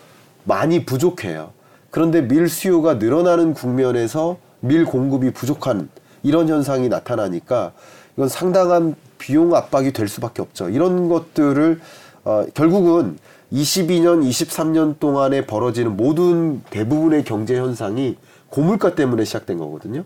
많이 0.46 0.86
부족해요. 0.86 1.52
그런데 1.94 2.28
밀 2.28 2.50
수요가 2.50 2.96
늘어나는 2.96 3.54
국면에서 3.54 4.38
밀 4.62 4.84
공급이 4.84 5.30
부족한 5.30 5.90
이런 6.24 6.50
현상이 6.50 6.90
나타나니까 6.90 7.74
이건 8.16 8.30
상당한 8.30 8.96
비용 9.20 9.54
압박이 9.54 9.94
될 9.94 10.08
수밖에 10.08 10.42
없죠. 10.42 10.70
이런 10.70 11.08
것들을 11.08 11.80
어, 12.24 12.46
결국은 12.56 13.20
22년, 13.52 14.28
23년 14.28 14.98
동안에 15.00 15.46
벌어지는 15.46 15.96
모든 15.96 16.64
대부분의 16.72 17.26
경제 17.26 17.60
현상이 17.60 18.18
고물가 18.50 18.96
때문에 18.96 19.24
시작된 19.24 19.60
거거든요. 19.60 20.04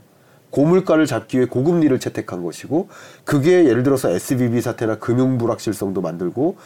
고물가를 0.50 1.06
잡기 1.06 1.38
위해 1.38 1.48
고금리를 1.48 1.98
채택한 2.01 2.44
것이고 2.44 2.89
그게 3.24 3.65
예를 3.65 3.84
들어서 3.84 4.10
SBB 4.10 4.60
사태나 4.60 4.96
금융 4.96 5.38
불확실성도 5.38 6.01
만들고 6.01 6.58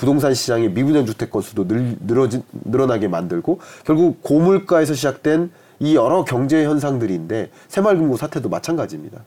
부동산 0.00 0.32
시장의 0.32 0.70
미분양 0.70 1.04
주택 1.04 1.30
건수도 1.30 1.68
늘, 1.68 1.94
늘어지, 2.00 2.42
늘어나게 2.64 3.06
만들고 3.06 3.60
결국 3.84 4.22
고물가에서 4.22 4.94
시작된 4.94 5.50
이 5.78 5.94
여러 5.94 6.24
경제 6.24 6.64
현상들인데 6.64 7.50
새마을금고 7.68 8.16
사태도 8.16 8.48
마찬가지입니다. 8.48 9.20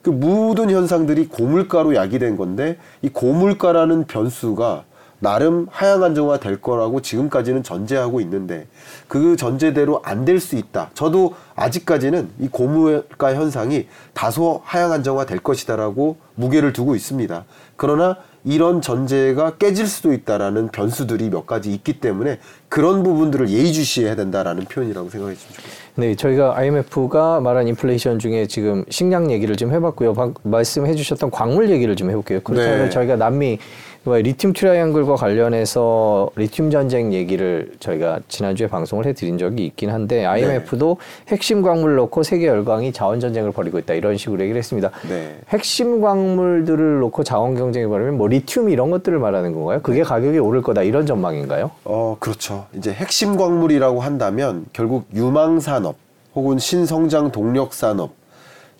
그 0.00 0.10
모든 0.10 0.70
현상들이 0.70 1.26
고물가로 1.26 1.96
야기된 1.96 2.36
건데 2.36 2.78
이 3.02 3.08
고물가라는 3.08 4.04
변수가 4.04 4.84
나름 5.18 5.66
하향 5.70 6.04
안정화 6.04 6.38
될 6.38 6.60
거라고 6.60 7.00
지금까지는 7.00 7.64
전제하고 7.64 8.20
있는데 8.20 8.68
그 9.08 9.36
전제대로 9.36 10.02
안 10.04 10.24
될 10.24 10.38
수 10.38 10.54
있다. 10.54 10.90
저도 10.94 11.34
아직까지는 11.56 12.30
이 12.38 12.46
고물가 12.48 13.34
현상이 13.34 13.88
다소 14.14 14.60
하향 14.64 14.92
안정화 14.92 15.26
될 15.26 15.40
것이다라고 15.40 16.16
무게를 16.36 16.72
두고 16.72 16.94
있습니다. 16.94 17.44
그러나 17.76 18.18
이런 18.44 18.80
전제가 18.80 19.56
깨질 19.56 19.86
수도 19.86 20.12
있다라는 20.12 20.68
변수들이 20.68 21.30
몇 21.30 21.46
가지 21.46 21.72
있기 21.72 22.00
때문에 22.00 22.38
그런 22.68 23.02
부분들을 23.02 23.48
예의주시해야 23.48 24.16
된다라는 24.16 24.64
표현이라고 24.64 25.10
생각해 25.10 25.34
좋겠습니다. 25.34 25.82
네, 25.94 26.14
저희가 26.14 26.56
IMF가 26.56 27.40
말한 27.40 27.68
인플레이션 27.68 28.18
중에 28.18 28.46
지금 28.46 28.84
식량 28.88 29.30
얘기를 29.30 29.56
좀 29.56 29.72
해봤고요. 29.72 30.14
방, 30.14 30.34
말씀해 30.42 30.94
주셨던 30.94 31.30
광물 31.30 31.70
얘기를 31.70 31.94
좀 31.96 32.10
해볼게요. 32.10 32.40
그렇다면 32.40 32.84
네. 32.84 32.90
저희가 32.90 33.16
남미 33.16 33.58
리튬 34.04 34.52
트라이앵글과 34.52 35.14
관련해서 35.14 36.28
리튬 36.34 36.70
전쟁 36.70 37.12
얘기를 37.12 37.72
저희가 37.78 38.18
지난주에 38.28 38.66
방송을 38.66 39.06
해드린 39.06 39.38
적이 39.38 39.66
있긴 39.66 39.90
한데 39.90 40.26
IMF도 40.26 40.96
핵심 41.28 41.62
광물을 41.62 41.94
놓고 41.96 42.24
세계 42.24 42.48
열강이 42.48 42.92
자원 42.92 43.20
전쟁을 43.20 43.52
벌이고 43.52 43.78
있다 43.78 43.94
이런 43.94 44.16
식으로 44.16 44.42
얘기를 44.42 44.58
했습니다. 44.58 44.90
네. 45.08 45.36
핵심 45.48 46.00
광물들을 46.00 46.98
놓고 46.98 47.22
자원 47.22 47.54
경쟁을 47.54 47.88
벌이면 47.88 48.18
뭐 48.18 48.26
리튬 48.26 48.70
이런 48.70 48.90
것들을 48.90 49.18
말하는 49.20 49.52
건가요? 49.52 49.80
그게 49.82 50.02
가격이 50.02 50.38
오를 50.40 50.62
거다 50.62 50.82
이런 50.82 51.06
전망인가요? 51.06 51.70
어, 51.84 52.16
그렇죠. 52.18 52.66
이제 52.76 52.92
핵심 52.92 53.36
광물이라고 53.36 54.00
한다면 54.00 54.66
결국 54.72 55.06
유망 55.14 55.60
산업 55.60 55.94
혹은 56.34 56.58
신성장 56.58 57.30
동력 57.30 57.72
산업 57.72 58.10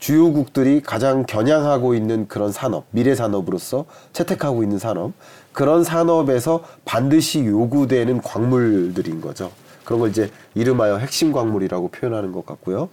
주요국들이 0.03 0.81
가장 0.81 1.25
겨냥하고 1.27 1.95
있는 1.95 2.27
그런 2.27 2.51
산업, 2.51 2.87
미래 2.91 3.15
산업으로서 3.15 3.85
채택하고 4.13 4.65
있는 4.65 4.77
산업, 4.81 5.13
그런 5.53 5.85
산업에서 5.85 6.65
반드시 6.85 7.47
요구되는 7.47 8.21
광물들인 8.21 9.21
거죠. 9.21 9.53
그런 9.85 10.01
걸 10.01 10.11
이제 10.11 10.29
이름하여 10.57 10.97
핵심 10.97 11.31
광물이라고 11.31 11.91
표현하는 11.91 12.33
것 12.33 12.45
같고요. 12.45 12.89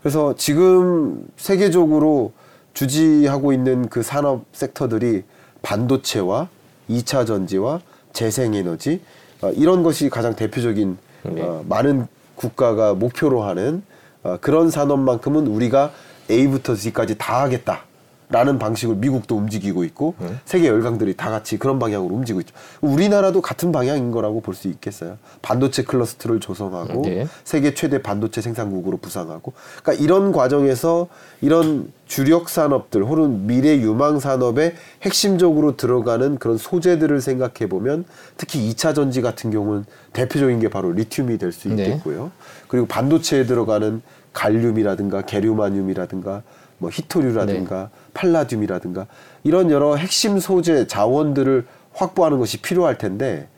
그래서 0.00 0.34
지금 0.34 1.26
세계적으로 1.36 2.32
주지하고 2.72 3.52
있는 3.52 3.90
그 3.90 4.02
산업 4.02 4.46
섹터들이 4.52 5.24
반도체와 5.60 6.48
2차 6.88 7.26
전지와 7.26 7.82
재생에너지 8.14 9.02
어, 9.42 9.50
이런 9.50 9.82
것이 9.82 10.08
가장 10.08 10.34
대표적인 10.34 10.96
네. 11.24 11.42
어, 11.42 11.62
많은 11.68 12.06
국가가 12.34 12.94
목표로 12.94 13.42
하는 13.42 13.82
어, 14.22 14.38
그런 14.40 14.70
산업만큼은 14.70 15.46
우리가 15.46 15.92
A부터 16.30 16.74
Z까지 16.74 17.16
다 17.18 17.42
하겠다 17.42 17.82
라는 18.28 18.58
방식으로 18.58 18.96
미국도 18.98 19.36
움직이고 19.36 19.84
있고 19.84 20.16
세계 20.44 20.66
열강들이 20.66 21.14
다 21.14 21.30
같이 21.30 21.60
그런 21.60 21.78
방향으로 21.78 22.12
움직이고 22.12 22.40
있죠. 22.40 22.52
우리나라도 22.80 23.40
같은 23.40 23.70
방향인 23.70 24.10
거라고 24.10 24.40
볼 24.40 24.56
수 24.56 24.66
있겠어요. 24.66 25.16
반도체 25.42 25.84
클러스터를 25.84 26.40
조성하고 26.40 27.02
네. 27.02 27.28
세계 27.44 27.72
최대 27.74 28.02
반도체 28.02 28.40
생산국으로 28.40 28.96
부상하고 28.96 29.52
그러니까 29.80 30.04
이런 30.04 30.32
과정에서 30.32 31.06
이런 31.40 31.92
주력 32.06 32.48
산업들 32.48 33.04
혹은 33.04 33.46
미래 33.46 33.76
유망 33.76 34.18
산업에 34.18 34.74
핵심적으로 35.02 35.76
들어가는 35.76 36.38
그런 36.38 36.58
소재들을 36.58 37.20
생각해 37.20 37.68
보면 37.68 38.06
특히 38.36 38.68
2차 38.72 38.92
전지 38.92 39.22
같은 39.22 39.52
경우는 39.52 39.84
대표적인 40.14 40.58
게 40.58 40.68
바로 40.68 40.90
리튬이 40.90 41.38
될수 41.38 41.68
네. 41.68 41.84
있겠고요. 41.84 42.32
그리고 42.66 42.86
반도체에 42.86 43.46
들어가는 43.46 44.02
갈륨이라든가 44.36 45.22
게르마늄이라든가 45.22 46.42
뭐 46.78 46.90
히토류라든가 46.92 47.82
네. 47.82 47.88
팔라듐이라든가 48.12 49.06
이런 49.42 49.70
여러 49.70 49.96
핵심 49.96 50.38
소재 50.38 50.86
자원들을 50.86 51.64
확보하는 51.94 52.38
것이 52.38 52.60
필요할 52.60 52.98
텐데 52.98 53.48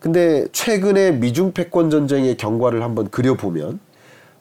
근데 0.00 0.46
최근에 0.52 1.12
미중 1.12 1.52
패권 1.52 1.90
전쟁의 1.90 2.36
경과를 2.36 2.82
한번 2.82 3.08
그려보면 3.08 3.78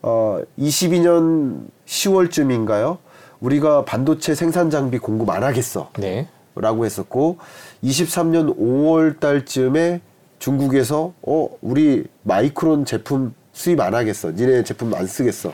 어 0.01 0.41
22년 0.59 1.65
10월쯤인가요? 1.85 2.97
우리가 3.39 3.85
반도체 3.85 4.33
생산 4.33 4.69
장비 4.69 4.97
공급 4.97 5.29
안 5.29 5.43
하겠어. 5.43 5.91
네. 5.97 6.27
라고 6.55 6.85
했었고 6.85 7.37
23년 7.83 8.57
5월 8.57 9.19
달쯤에 9.19 10.01
중국에서 10.39 11.13
어 11.21 11.49
우리 11.61 12.05
마이크론 12.23 12.85
제품 12.85 13.33
수입 13.53 13.79
안 13.81 13.93
하겠어. 13.93 14.31
니네 14.31 14.63
제품 14.63 14.93
안 14.93 15.05
쓰겠어. 15.05 15.53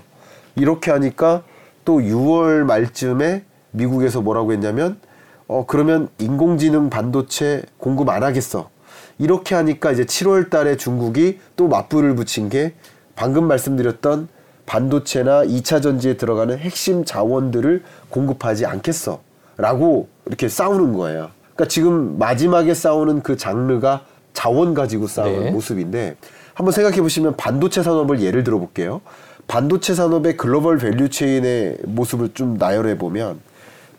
이렇게 0.56 0.92
하니까 0.92 1.44
또 1.86 2.00
6월 2.00 2.64
말쯤에 2.64 3.44
미국에서 3.72 4.22
뭐라고 4.22 4.54
했냐면 4.54 5.00
어 5.48 5.66
그러면 5.66 6.10
인공지능 6.20 6.90
반도체 6.90 7.64
공급 7.78 8.10
안 8.10 8.24
하겠어. 8.24 8.70
이렇게 9.18 9.56
하니까 9.56 9.92
이제 9.92 10.04
7월 10.04 10.50
달에 10.50 10.78
중국이 10.78 11.40
또 11.56 11.68
맞불을 11.68 12.16
붙인 12.16 12.50
게 12.50 12.74
방금 13.16 13.48
말씀드렸던 13.48 14.28
반도체나 14.66 15.44
2차 15.46 15.82
전지에 15.82 16.18
들어가는 16.18 16.58
핵심 16.58 17.06
자원들을 17.06 17.84
공급하지 18.10 18.66
않겠어. 18.66 19.22
라고 19.58 20.08
이렇게 20.26 20.48
싸우는 20.48 20.94
거예요. 20.94 21.30
그러니까 21.54 21.68
지금 21.68 22.18
마지막에 22.18 22.74
싸우는 22.74 23.22
그 23.22 23.38
장르가 23.38 24.06
자원 24.34 24.74
가지고 24.74 25.08
싸우는 25.08 25.44
네. 25.46 25.52
모습인데 25.52 26.16
한번 26.54 26.72
생각해 26.72 27.02
보시면 27.02 27.36
반도체 27.38 27.84
산업을 27.84 28.22
예를 28.22 28.44
들어 28.44 28.58
볼게요. 28.60 29.02
반도체 29.48 29.94
산업의 29.94 30.38
글로벌 30.38 30.78
value 30.78 31.10
chain의 31.10 31.78
모습을 31.86 32.30
좀 32.34 32.58
나열해 32.58 32.98
보면 32.98 33.40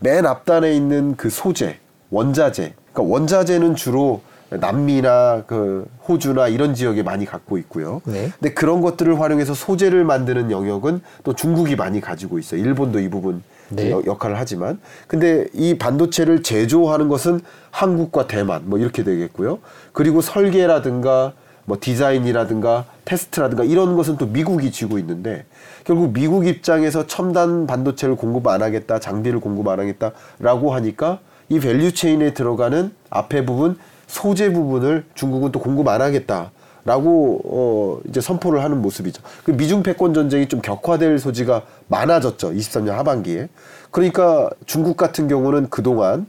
맨 0.00 0.26
앞단에 0.26 0.72
있는 0.74 1.16
그 1.16 1.30
소재, 1.30 1.78
원자재. 2.10 2.74
그러니까 2.92 3.12
원자재는 3.14 3.74
주로 3.74 4.22
남미나 4.50 5.44
그 5.46 5.86
호주나 6.08 6.48
이런 6.48 6.74
지역에 6.74 7.02
많이 7.02 7.24
갖고 7.24 7.56
있고요. 7.58 8.02
네. 8.04 8.30
근데 8.38 8.52
그런 8.52 8.80
것들을 8.82 9.18
활용해서 9.20 9.54
소재를 9.54 10.04
만드는 10.04 10.50
영역은 10.50 11.00
또 11.24 11.34
중국이 11.34 11.74
많이 11.76 12.00
가지고 12.00 12.38
있어요. 12.38 12.60
일본도 12.60 13.00
이 13.00 13.08
부분 13.08 13.42
네. 13.70 13.90
여- 13.90 14.02
역할을 14.04 14.38
하지만 14.38 14.78
근데 15.06 15.46
이 15.54 15.78
반도체를 15.78 16.42
제조하는 16.42 17.08
것은 17.08 17.40
한국과 17.70 18.26
대만 18.26 18.62
뭐 18.66 18.78
이렇게 18.78 19.02
되겠고요. 19.04 19.58
그리고 19.94 20.20
설계라든가 20.20 21.32
뭐 21.64 21.76
디자인이라든가 21.80 22.84
테스트라든가 23.04 23.64
이런 23.64 23.96
것은 23.96 24.16
또 24.16 24.26
미국이 24.26 24.70
쥐고 24.70 24.98
있는데 24.98 25.44
결국 25.84 26.12
미국 26.12 26.46
입장에서 26.46 27.06
첨단 27.06 27.66
반도체를 27.66 28.16
공급 28.16 28.46
안 28.48 28.62
하겠다, 28.62 28.98
장비를 28.98 29.40
공급 29.40 29.68
안 29.68 29.80
하겠다라고 29.80 30.74
하니까 30.74 31.20
이 31.48 31.60
value 31.60 31.92
chain에 31.92 32.34
들어가는 32.34 32.92
앞에 33.10 33.44
부분 33.44 33.78
소재 34.06 34.52
부분을 34.52 35.04
중국은 35.14 35.52
또 35.52 35.60
공급 35.60 35.88
안 35.88 36.00
하겠다 36.00 36.50
라고 36.84 37.40
어 37.44 38.00
이제 38.08 38.20
선포를 38.20 38.64
하는 38.64 38.82
모습이죠. 38.82 39.22
그 39.44 39.52
미중 39.52 39.82
패권 39.82 40.14
전쟁이 40.14 40.48
좀 40.48 40.60
격화될 40.60 41.18
소지가 41.18 41.62
많아졌죠. 41.88 42.52
23년 42.52 42.90
하반기에. 42.90 43.48
그러니까 43.90 44.50
중국 44.66 44.96
같은 44.96 45.28
경우는 45.28 45.70
그동안 45.70 46.26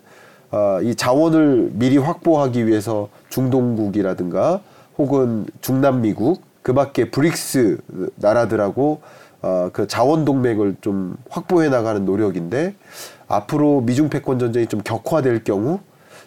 아, 0.51 0.79
이 0.83 0.93
자원을 0.93 1.71
미리 1.73 1.97
확보하기 1.97 2.67
위해서 2.67 3.09
중동국이라든가 3.29 4.61
혹은 4.97 5.45
중남미국 5.61 6.41
그 6.61 6.73
밖에 6.73 7.09
브릭스 7.09 7.77
나라들하고 8.15 9.01
어, 9.41 9.69
그 9.73 9.87
자원 9.87 10.23
동맹을 10.23 10.77
좀 10.81 11.17
확보해 11.29 11.67
나가는 11.69 12.03
노력인데 12.05 12.75
앞으로 13.27 13.81
미중 13.81 14.09
패권 14.09 14.39
전쟁이 14.39 14.67
좀 14.67 14.81
격화될 14.81 15.43
경우 15.43 15.79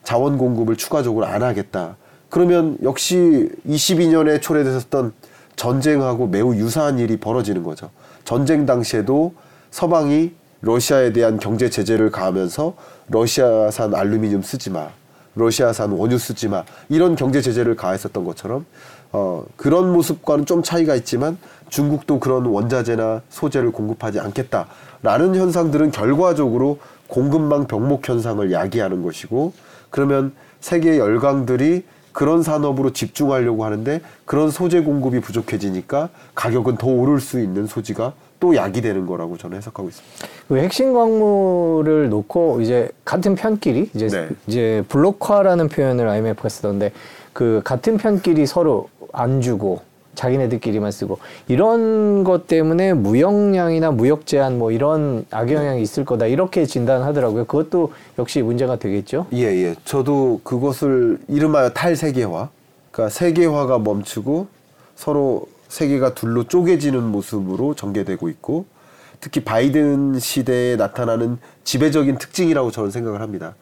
자원 0.05 0.37
공급을 0.37 0.77
추가적으로 0.77 1.27
안 1.27 1.43
하겠다. 1.43 1.97
그러면 2.29 2.77
역시 2.83 3.49
22년에 3.67 4.43
초래됐었던 4.43 5.13
전쟁하고 5.57 6.27
매우 6.27 6.55
유사한 6.55 6.99
일이 6.99 7.17
벌어지는 7.17 7.63
거죠. 7.63 7.91
전쟁 8.25 8.67
당시에도 8.67 9.33
서방이 9.71 10.33
러시아에 10.61 11.13
대한 11.13 11.39
경제 11.39 11.71
제재를 11.71 12.11
가하면서 12.11 12.75
러시아산 13.09 13.95
알루미늄 13.95 14.43
쓰지 14.43 14.71
마. 14.71 14.91
러시아산 15.37 15.93
원유 15.93 16.19
쓰지 16.19 16.49
마. 16.49 16.65
이런 16.89 17.15
경제 17.15 17.41
제재를 17.41 17.77
가했었던 17.77 18.25
것처럼 18.25 18.67
어, 19.13 19.45
그런 19.57 19.93
모습과는 19.93 20.47
좀 20.47 20.63
차이가 20.63 20.95
있지만 20.97 21.39
중국도 21.69 22.19
그런 22.19 22.47
원자재나 22.47 23.23
소재를 23.29 23.71
공급하지 23.71 24.19
않겠다라는 24.19 25.37
현상들은 25.37 25.91
결과적으로 25.93 26.79
공급망 27.07 27.67
병목 27.67 28.09
현상을 28.09 28.51
야기하는 28.51 29.03
것이고 29.03 29.53
그러면 29.91 30.33
세계 30.61 30.99
열강들이 30.99 31.85
그런 32.13 32.43
산업으로 32.43 32.93
집중하려고 32.93 33.65
하는데 33.65 34.01
그런 34.25 34.51
소재 34.51 34.81
공급이 34.81 35.21
부족해지니까 35.21 36.09
가격은 36.35 36.79
더 36.79 36.87
오를 36.87 37.21
수 37.21 37.41
있는 37.41 37.67
소지가 37.67 38.15
또 38.39 38.55
야기되는 38.55 39.07
거라고 39.07 39.37
저는 39.37 39.57
해석하고 39.57 39.89
있습니다. 39.89 40.27
그 40.49 40.59
핵심 40.59 40.93
광물을 40.93 42.09
놓고 42.09 42.61
이제 42.61 42.89
같은 43.05 43.35
편끼리 43.35 43.91
이제 43.95 44.09
네. 44.09 44.29
이제 44.47 44.85
블록화라는 44.89 45.69
표현을 45.69 46.09
IMF가 46.09 46.49
쓰던데 46.49 46.93
그 47.33 47.61
같은 47.65 47.97
편끼리 47.97 48.47
서로 48.47 48.89
안 49.13 49.41
주고 49.41 49.81
자기네들끼리만 50.15 50.91
쓰고 50.91 51.19
이런 51.47 52.25
것 52.25 52.47
때문에 52.47 52.95
무역량이나 52.95 53.91
무역 53.93 54.27
제한 54.27 54.59
뭐 54.59 54.73
이런 54.73 55.27
악영향이 55.31 55.81
있을 55.83 56.05
거다 56.05 56.27
이렇게 56.27 56.65
진단하더라고요. 56.67 57.45
그것도 57.45 57.93
역시 58.19 58.43
문제가 58.43 58.77
되겠죠. 58.77 59.27
예, 59.35 59.45
예. 59.45 59.75
저도 59.85 60.41
그것을 60.43 61.19
이름하여 61.29 61.71
탈세계화. 61.71 62.49
그러니까 62.91 63.11
세계화가 63.11 63.79
멈추고 63.79 64.47
서로 64.97 65.47
세계가 65.69 66.15
둘로 66.15 66.45
쪼개지는 66.45 67.03
모습으로 67.03 67.75
전개되고 67.75 68.29
있고 68.29 68.67
특히 69.21 69.43
바이든 69.43 70.19
시대에 70.19 70.77
나타나는 70.77 71.39
지배적인 71.65 72.19
특징이라고 72.19 72.71
저는 72.71 72.91
생각을 72.91 73.21
합니다. 73.21 73.55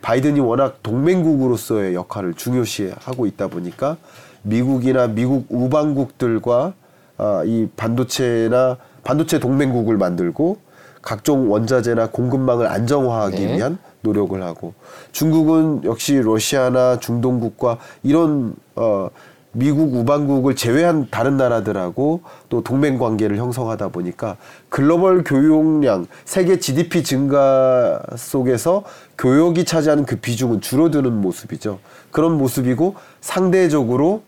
바이든이 0.00 0.40
워낙 0.40 0.82
동맹국으로서의 0.82 1.94
역할을 1.94 2.34
중요시하고 2.34 3.26
있다 3.26 3.48
보니까 3.48 3.96
미국이나 4.42 5.06
미국 5.06 5.46
우방국들과 5.48 6.74
아, 7.18 7.42
이 7.44 7.68
반도체나 7.76 8.78
반도체 9.04 9.38
동맹국을 9.38 9.96
만들고 9.96 10.58
각종 11.02 11.50
원자재나 11.50 12.10
공급망을 12.10 12.66
안정화하기 12.66 13.44
네. 13.44 13.56
위한 13.56 13.78
노력을 14.02 14.40
하고 14.42 14.74
중국은 15.12 15.82
역시 15.84 16.14
러시아나 16.16 16.98
중동국과 16.98 17.78
이런 18.02 18.54
어 18.74 19.08
미국 19.52 19.94
우방국을 19.94 20.56
제외한 20.56 21.06
다른 21.10 21.36
나라들하고 21.36 22.22
또 22.48 22.62
동맹 22.62 22.98
관계를 22.98 23.36
형성하다 23.36 23.88
보니까 23.88 24.36
글로벌 24.70 25.24
교역량 25.24 26.06
세계 26.24 26.58
GDP 26.58 27.02
증가 27.02 28.00
속에서 28.16 28.84
교역이 29.18 29.64
차지하는 29.66 30.06
그 30.06 30.16
비중은 30.16 30.62
줄어드는 30.62 31.20
모습이죠. 31.20 31.78
그런 32.10 32.38
모습이고 32.38 32.94
상대적으로 33.20 34.22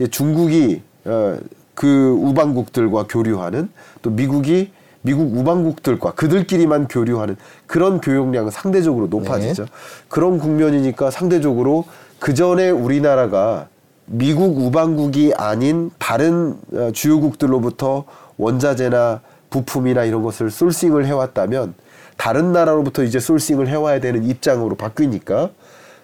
예, 0.00 0.06
중국이 0.06 0.82
어, 1.06 1.38
그 1.74 2.10
우방국들과 2.20 3.06
교류하는 3.08 3.70
또 4.02 4.10
미국이 4.10 4.72
미국 5.00 5.36
우방국들과 5.36 6.12
그들끼리만 6.12 6.88
교류하는 6.88 7.36
그런 7.66 8.00
교역량은 8.00 8.50
상대적으로 8.50 9.06
높아지죠. 9.06 9.66
그런 10.08 10.38
국면이니까 10.38 11.10
상대적으로 11.10 11.84
그 12.18 12.34
전에 12.34 12.70
우리나라가 12.70 13.68
미국 14.06 14.58
우방국이 14.58 15.34
아닌 15.36 15.90
다른 15.98 16.56
어, 16.72 16.90
주요국들로부터 16.92 18.04
원자재나 18.38 19.20
부품이나 19.50 20.04
이런 20.04 20.22
것을 20.22 20.50
솔싱을 20.50 21.06
해왔다면 21.06 21.74
다른 22.16 22.52
나라로부터 22.52 23.02
이제 23.02 23.18
솔싱을 23.18 23.68
해와야 23.68 24.00
되는 24.00 24.24
입장으로 24.24 24.76
바뀌니까 24.76 25.50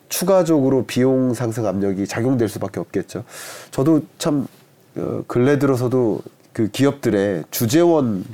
추가적으로 0.08 0.84
비용 0.84 1.32
상승 1.32 1.66
압력이 1.66 2.06
작용될 2.06 2.48
수밖에 2.48 2.80
없겠죠. 2.80 3.24
저도 3.70 4.02
참 4.18 4.46
어, 4.96 5.22
근래 5.26 5.58
들어서도 5.58 6.20
그 6.52 6.68
기업들의 6.68 7.44
주재원 7.50 8.24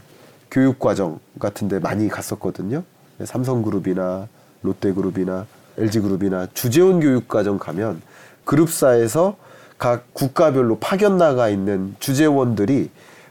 교육 0.51 0.79
과정 0.79 1.21
같은데 1.39 1.79
많이 1.79 2.09
갔었거든요. 2.09 2.83
삼성그룹이나 3.23 4.29
롯데그룹이나 4.63 5.47
LG그룹이나 5.77 6.49
주재원 6.55 7.01
교육 7.01 7.29
과정 7.29 7.59
가면 7.59 8.01
그룹사에서 8.45 9.37
각 9.79 10.13
국가별로 10.13 10.79
파견 10.79 11.17
나가 11.19 11.49
있는 11.49 11.95
주재원들이 12.01 12.91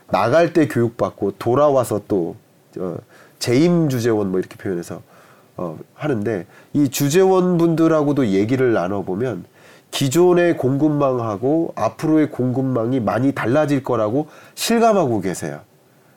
나갈 0.10 0.54
때 0.54 0.68
교육받고 0.68 1.34
돌아와서 1.38 2.02
또 2.08 2.36
어, 2.80 2.98
재임 3.40 3.90
주재원 3.90 4.32
뭐 4.32 4.40
이렇게 4.40 4.56
표현해서 4.56 5.02
어, 5.58 5.78
하는데 5.94 6.46
이 6.74 6.90
주재원 6.90 7.58
분들하고도 7.58 8.28
얘기를 8.28 8.74
나눠보면 8.74 9.46
기존의 9.92 10.58
공급망하고 10.58 11.74
앞으로의 11.76 12.32
공급망이 12.32 13.00
많이 13.00 13.34
달라질 13.34 13.84
거라고 13.84 14.28
실감하고 14.56 15.22
계세요. 15.22 15.62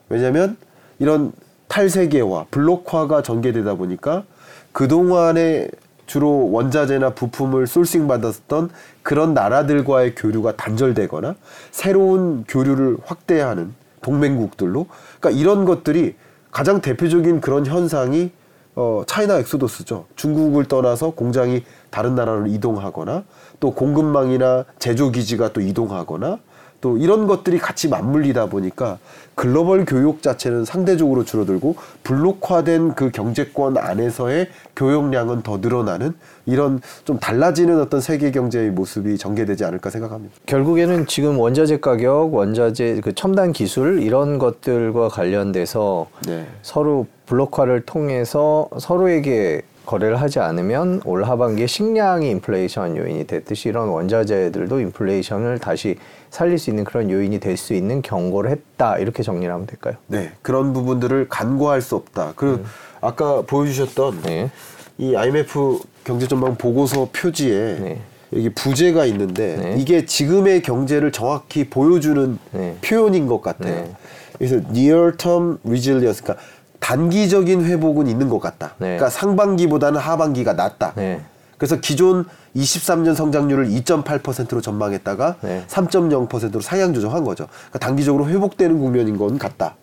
왜냐하면 0.09 0.57
이런 0.99 1.33
탈세계화, 1.69 2.47
블록화가 2.51 3.23
전개되다 3.23 3.75
보니까 3.75 4.25
그동안에 4.73 5.69
주로 6.11 6.51
원자재나 6.51 7.11
부품을 7.11 7.69
솔싱 7.69 8.09
받았던 8.09 8.71
그런 9.05 9.33
나라들과의 9.33 10.17
교류가 10.17 10.57
단절되거나 10.57 11.37
새로운 11.71 12.43
교류를 12.49 12.97
확대하는 13.05 13.75
동맹국들로 14.03 14.89
그러니까 15.21 15.41
이런 15.41 15.65
것들이 15.65 16.17
가장 16.51 16.81
대표적인 16.81 17.41
그런 17.41 17.65
현상이 17.65 18.33
어, 18.75 19.05
차이나 19.07 19.39
엑소더스죠. 19.39 20.07
중국을 20.17 20.65
떠나서 20.65 21.11
공장이 21.11 21.63
다른 21.91 22.17
나라로 22.17 22.49
이동하거나 22.49 23.23
또 23.61 23.71
공급망이나 23.73 24.65
제조 24.81 25.13
기지가 25.13 25.53
또 25.53 25.61
이동하거나 25.61 26.39
또 26.81 26.97
이런 26.97 27.27
것들이 27.27 27.59
같이 27.59 27.89
맞물리다 27.89 28.47
보니까 28.47 28.99
글로벌 29.35 29.85
교육 29.85 30.23
자체는 30.23 30.65
상대적으로 30.65 31.25
줄어들고 31.25 31.77
블록화된 32.03 32.95
그 32.95 33.11
경제권 33.11 33.79
안에서의 33.79 34.49
교역량은 34.77 35.43
더 35.43 35.59
늘어나는 35.59 36.15
이런 36.47 36.81
좀 37.05 37.19
달라지는 37.19 37.81
어떤 37.81 38.01
세계 38.01 38.31
경제의 38.33 38.71
모습이 38.71 39.17
전개되지 39.19 39.65
않을까 39.65 39.91
생각합니다. 39.91 40.35
결국에는 40.47 41.07
지금 41.07 41.39
원자재 41.39 41.81
가격, 41.81 42.35
원자재 42.35 43.01
그 43.03 43.15
첨단 43.15 43.53
기술 43.53 44.03
이런 44.03 44.39
것들과 44.39 45.09
관련돼서 45.09 46.09
네. 46.27 46.47
서로 46.63 47.07
블록화를 47.27 47.83
통해서 47.83 48.69
서로에게 48.79 49.63
거래를 49.87 50.21
하지 50.21 50.39
않으면 50.39 51.01
올 51.05 51.25
하반기에 51.25 51.67
식량이 51.67 52.31
인플레이션 52.31 52.97
요인이 52.97 53.27
됐듯이 53.27 53.71
이런 53.71 53.89
원자재들도 53.89 54.81
인플레이션을 54.81 55.59
다시 55.59 55.97
살릴 56.31 56.59
수 56.59 56.71
있는 56.71 56.85
그런 56.85 57.11
요인이 57.11 57.39
될 57.41 57.57
수 57.57 57.75
있는 57.75 58.01
경고를 58.03 58.51
했다 58.51 58.99
이렇게 58.99 59.23
정리를 59.23 59.53
하면 59.53 59.67
될까요? 59.67 59.95
네, 60.07 60.31
그런 60.43 60.73
부분들을 60.73 61.29
간과할 61.29 61.83
수 61.83 61.97
없다. 61.97 62.33
그리고 62.37 62.61
아까 63.01 63.43
보여주셨던 63.43 64.23
네. 64.23 64.51
이 64.99 65.17
IMF 65.17 65.81
경제전망 66.05 66.57
보고서 66.57 67.09
표지에 67.13 67.79
네. 67.81 68.01
여기 68.33 68.51
부제가 68.51 69.05
있는데 69.07 69.57
네. 69.57 69.77
이게 69.79 70.07
지금의 70.07 70.63
경제를 70.63 71.11
정확히 71.11 71.69
보여주는 71.69 72.39
네. 72.53 72.77
표현인 72.81 73.27
것 73.27 73.43
같아요. 73.43 73.75
네. 73.75 73.97
그래서 74.39 74.57
near 74.71 75.17
term 75.17 75.59
resilience, 75.65 76.23
그러니까 76.23 76.45
단기적인 76.79 77.65
회복은 77.65 78.07
있는 78.07 78.29
것 78.29 78.39
같다. 78.39 78.75
네. 78.79 78.97
그러니까 78.97 79.11
상반기보다는 79.11 80.01
하반기가 80.01 80.55
낫다. 80.55 80.95
네. 81.61 81.67
그래서 81.67 81.77
기존 81.77 82.25
23년 82.57 83.15
성장률을 83.15 83.69
2.8%로 83.69 84.61
전망했다가 84.61 85.37
네. 85.43 85.65
3.0%로 85.69 86.61
상향 86.61 86.95
조정한 86.95 87.23
거죠. 87.23 87.47
그러니까 87.69 87.79
단기적으로 87.79 88.27
회복되는 88.29 88.81
국면인 88.81 89.19
건 89.19 89.39
같다. 89.39 89.77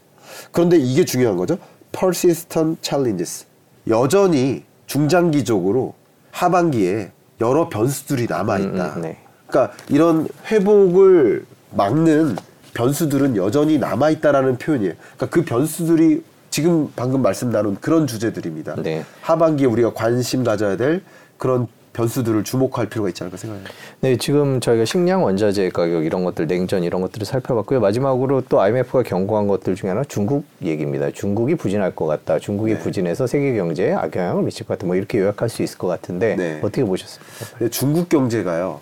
그런데 0.52 0.78
이게 0.78 1.06
중요한 1.06 1.38
거죠. 1.38 1.58
persistent 1.92 2.80
challenges. 2.82 3.46
여전히 3.88 4.64
중장기적으로 4.88 5.94
하반기에 6.32 7.12
여러 7.40 7.70
변수들이 7.70 8.26
남아 8.28 8.58
있다. 8.58 8.86
음, 8.88 8.98
음, 8.98 9.02
네. 9.02 9.18
그러니까 9.46 9.78
이런 9.90 10.28
회복을 10.48 11.46
막는 11.72 12.36
변수들은 12.74 13.38
여전히 13.38 13.78
남아 13.78 14.10
있다라는 14.10 14.58
표현이에요. 14.58 14.94
그러니까 15.16 15.26
그 15.28 15.44
변수들이 15.46 16.24
지금 16.50 16.92
방금 16.96 17.22
말씀 17.22 17.52
나눈 17.52 17.78
그런 17.80 18.08
주제들입니다. 18.08 18.76
네. 18.82 19.06
하반기에 19.22 19.68
우리가 19.68 19.94
관심 19.94 20.44
가져야 20.44 20.76
될 20.76 21.04
그런 21.38 21.68
변수들을 21.98 22.44
주목할 22.44 22.88
필요가 22.90 23.10
있지 23.10 23.24
않을까 23.24 23.38
생각해요. 23.38 23.66
네, 24.02 24.18
지금 24.18 24.60
저희가 24.60 24.86
식량 24.86 25.24
원자재 25.24 25.70
가격 25.70 26.06
이런 26.06 26.24
것들, 26.24 26.46
냉전 26.46 26.84
이런 26.84 27.02
것들을 27.02 27.26
살펴봤고요. 27.26 27.80
마지막으로 27.80 28.42
또 28.48 28.62
IMF가 28.62 29.02
경고한 29.02 29.48
것들 29.48 29.74
중에 29.74 29.90
하나 29.90 30.04
중국 30.04 30.46
얘기입니다. 30.62 31.10
중국이 31.10 31.56
부진할 31.56 31.96
것 31.96 32.06
같다. 32.06 32.38
중국이 32.38 32.74
네. 32.74 32.80
부진해서 32.80 33.26
세계 33.26 33.56
경제에 33.56 33.94
악영향을 33.94 34.44
미칠 34.44 34.68
것 34.68 34.76
같다. 34.76 34.86
뭐 34.86 34.96
이렇게 34.96 35.18
요약할 35.18 35.50
수 35.50 35.64
있을 35.64 35.80
것 35.80 35.88
같은데 35.88 36.36
네. 36.36 36.60
어떻게 36.62 36.84
보셨습니까? 36.84 37.58
근데 37.58 37.72
중국 37.72 38.10
경제가요. 38.10 38.80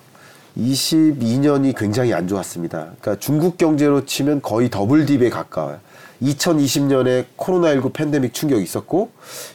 22년이 0.57 1.77
굉장히 1.77 2.13
안 2.13 2.27
좋았습니다. 2.27 2.79
그러니까 2.99 3.15
중국 3.19 3.57
경제로 3.57 4.05
치면 4.05 4.41
거의 4.41 4.69
더블 4.69 5.05
딥에 5.05 5.29
가까워요. 5.29 5.79
2020년에 6.21 7.25
코로나19 7.37 7.93
팬데믹 7.93 8.33
충격이 8.33 8.63
있었고 8.63 9.09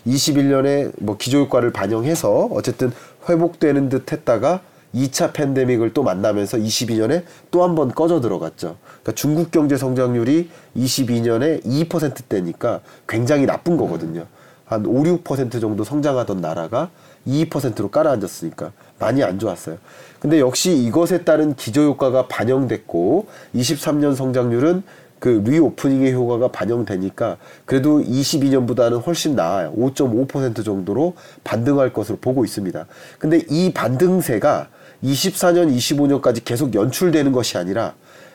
21년에 0.07 0.93
뭐 0.99 1.17
기저효과를 1.17 1.73
반영해서 1.73 2.49
어쨌든 2.53 2.93
회복되는 3.29 3.89
듯 3.89 4.13
했다가 4.13 4.61
2차 4.95 5.33
팬데믹을 5.33 5.95
또 5.95 6.03
만나면서 6.03 6.59
22년에 6.59 7.23
또 7.51 7.63
한 7.63 7.75
번 7.77 7.93
꺼져 7.93 8.21
들어갔죠. 8.21 8.77
그러니까 9.03 9.13
중국 9.15 9.51
경제 9.53 9.77
성장률이 9.77 10.51
22년에 10.77 11.65
2%대니까 11.65 12.81
굉장히 13.09 13.47
나쁜 13.47 13.77
거거든요. 13.77 14.27
한 14.65 14.87
5, 14.87 15.03
6% 15.03 15.61
정도 15.61 15.85
성장하던 15.85 16.41
나라가 16.41 16.91
2%로 17.27 17.89
깔아앉았으니까 17.91 18.73
많이 18.99 19.23
안 19.23 19.39
좋았어요. 19.39 19.79
근데 20.19 20.41
역시 20.41 20.73
이것에 20.77 21.25
따른 21.25 21.55
기저효과가 21.55 22.27
반영됐고 22.29 23.27
23년 23.55 24.15
성장률은 24.17 24.83
그 25.21 25.43
리오프닝의 25.47 26.13
효과가 26.15 26.49
반영되니까 26.49 27.37
그래도 27.67 28.01
22년보다는 28.01 29.07
훨씬 29.07 29.37
나아요. 29.37 29.73
5.5% 29.77 30.65
정도로 30.65 31.15
반등할 31.45 31.93
것으로 31.93 32.19
보고 32.21 32.45
있습니다. 32.45 32.87
근데 33.19 33.43
이 33.49 33.73
반등세가 33.73 34.69
24년, 35.05 35.75
25년까지 35.75 36.43
계속 36.45 36.75
연출되는 36.75 37.33
것이 37.33 37.59
아니라 37.59 37.95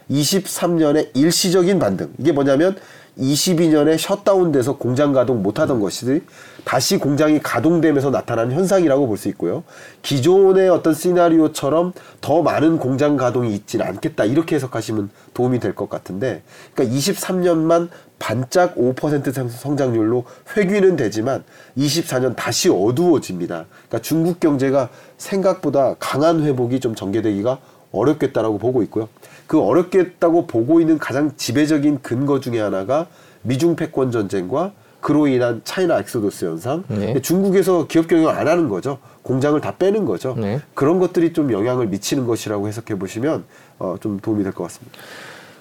23년에 0.10 1.10
일시적인 1.16 1.80
반등. 1.80 2.14
이게 2.20 2.32
뭐냐면 2.32 2.78
22년에 3.20 3.98
셧다운돼서 3.98 4.78
공장 4.78 5.14
가동 5.14 5.42
못하던 5.42 5.80
것이 5.80 6.22
다시 6.66 6.98
공장이 6.98 7.40
가동되면서 7.40 8.12
나타난 8.12 8.52
현상이라고 8.52 9.08
볼 9.08 9.18
수 9.18 9.30
있고요. 9.30 9.64
기존의 10.02 10.68
어떤 10.70 10.94
시나리오처럼 10.94 11.94
더 12.20 12.42
많은 12.42 12.80
공장 12.80 13.16
가동이 13.16 13.54
있지는 13.54 13.86
않겠다 13.86 14.26
이렇게 14.26 14.56
해석하시면 14.56 15.10
도움이 15.34 15.60
될 15.60 15.74
것 15.74 15.90
같은데, 15.90 16.44
그러니까 16.74 16.98
23년만 16.98 17.90
반짝 18.20 18.76
5% 18.76 19.50
성장률로 19.50 20.26
회귀는 20.56 20.96
되지만 20.96 21.44
24년 21.78 22.36
다시 22.36 22.70
어두워집니다. 22.70 23.66
그러니까 23.88 24.02
중국 24.02 24.40
경제가 24.40 24.90
생각보다 25.18 25.96
강한 26.00 26.44
회복이 26.44 26.80
좀 26.82 26.96
전개되기가 26.96 27.60
어렵겠다라고 27.92 28.58
보고 28.58 28.84
있고요. 28.84 29.08
그 29.48 29.60
어렵겠다고 29.62 30.48
보고 30.48 30.80
있는 30.82 30.98
가장 30.98 31.32
지배적인 31.36 32.00
근거 32.02 32.40
중에 32.40 32.60
하나가 32.60 33.08
미중 33.44 33.76
패권 33.76 34.12
전쟁과 34.12 34.72
그로 35.02 35.28
인한 35.28 35.62
China 35.64 36.00
exodus 36.00 36.46
현상. 36.46 36.84
네. 36.88 37.22
중국에서 37.22 37.86
기업 37.86 38.08
경영 38.08 38.30
안 38.30 38.48
하는 38.48 38.70
거죠. 38.70 38.98
공장을 39.22 39.60
다 39.62 39.76
빼는 39.78 40.06
거죠. 40.06 40.36
네. 40.36 40.60
그런 40.74 40.98
것들이 41.00 41.32
좀 41.32 41.52
영향을 41.52 41.88
미치는 41.88 42.26
것이라고 42.26 42.68
해석해 42.68 42.98
보시면 42.98 43.44
어, 43.78 43.96
좀 44.02 44.20
도움이 44.20 44.44
될 44.44 44.52
것 44.52 44.64
같습니다. 44.64 44.98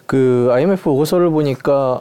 그 0.06 0.48
IMF 0.50 0.82
보고서를 0.84 1.28
보니까 1.28 2.00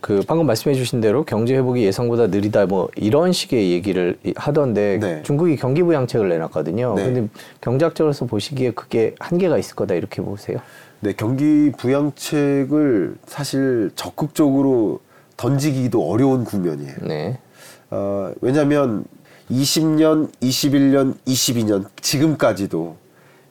그 0.00 0.22
방금 0.26 0.46
말씀해 0.46 0.74
주신 0.74 1.00
대로 1.00 1.24
경제 1.24 1.54
회복이 1.54 1.84
예상보다 1.84 2.28
느리다 2.28 2.66
뭐 2.66 2.88
이런 2.96 3.32
식의 3.32 3.70
얘기를 3.70 4.16
하던데 4.34 4.98
네. 5.00 5.22
중국이 5.22 5.56
경기 5.56 5.82
부양책을 5.84 6.28
내놨거든요. 6.28 6.94
네. 6.96 7.04
근데 7.04 7.28
경제학적으로서 7.60 8.24
보시기에 8.24 8.72
그게 8.72 9.14
한계가 9.20 9.58
있을 9.58 9.76
거다 9.76 9.94
이렇게 9.94 10.22
보세요. 10.22 10.58
네, 11.02 11.14
경기 11.16 11.72
부양책을 11.78 13.16
사실 13.26 13.90
적극적으로 13.96 15.00
던지기도 15.38 16.06
어려운 16.06 16.44
국면이에요. 16.44 16.96
네. 17.02 17.38
어, 17.90 18.32
왜냐하면 18.42 19.04
20년, 19.50 20.30
21년, 20.42 21.16
22년 21.26 21.86
지금까지도 22.02 22.96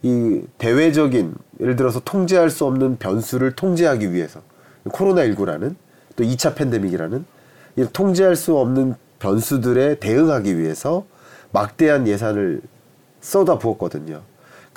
이 0.03 0.41
대외적인 0.59 1.33
예를 1.59 1.75
들어서 1.75 1.99
통제할 1.99 2.51
수 2.51 2.65
없는 2.65 2.97
변수를 2.97 3.53
통제하기 3.53 4.13
위해서 4.13 4.41
코로나19라는 4.85 5.75
또 6.15 6.23
2차 6.23 6.55
팬데믹이라는 6.55 7.25
이 7.77 7.85
통제할 7.91 8.35
수 8.35 8.57
없는 8.57 8.93
변수들에 9.17 9.95
대응하기 9.95 10.57
위해서 10.57 11.05
막대한 11.51 12.07
예산을 12.07 12.61
쏟아 13.21 13.57
부었거든요. 13.57 14.21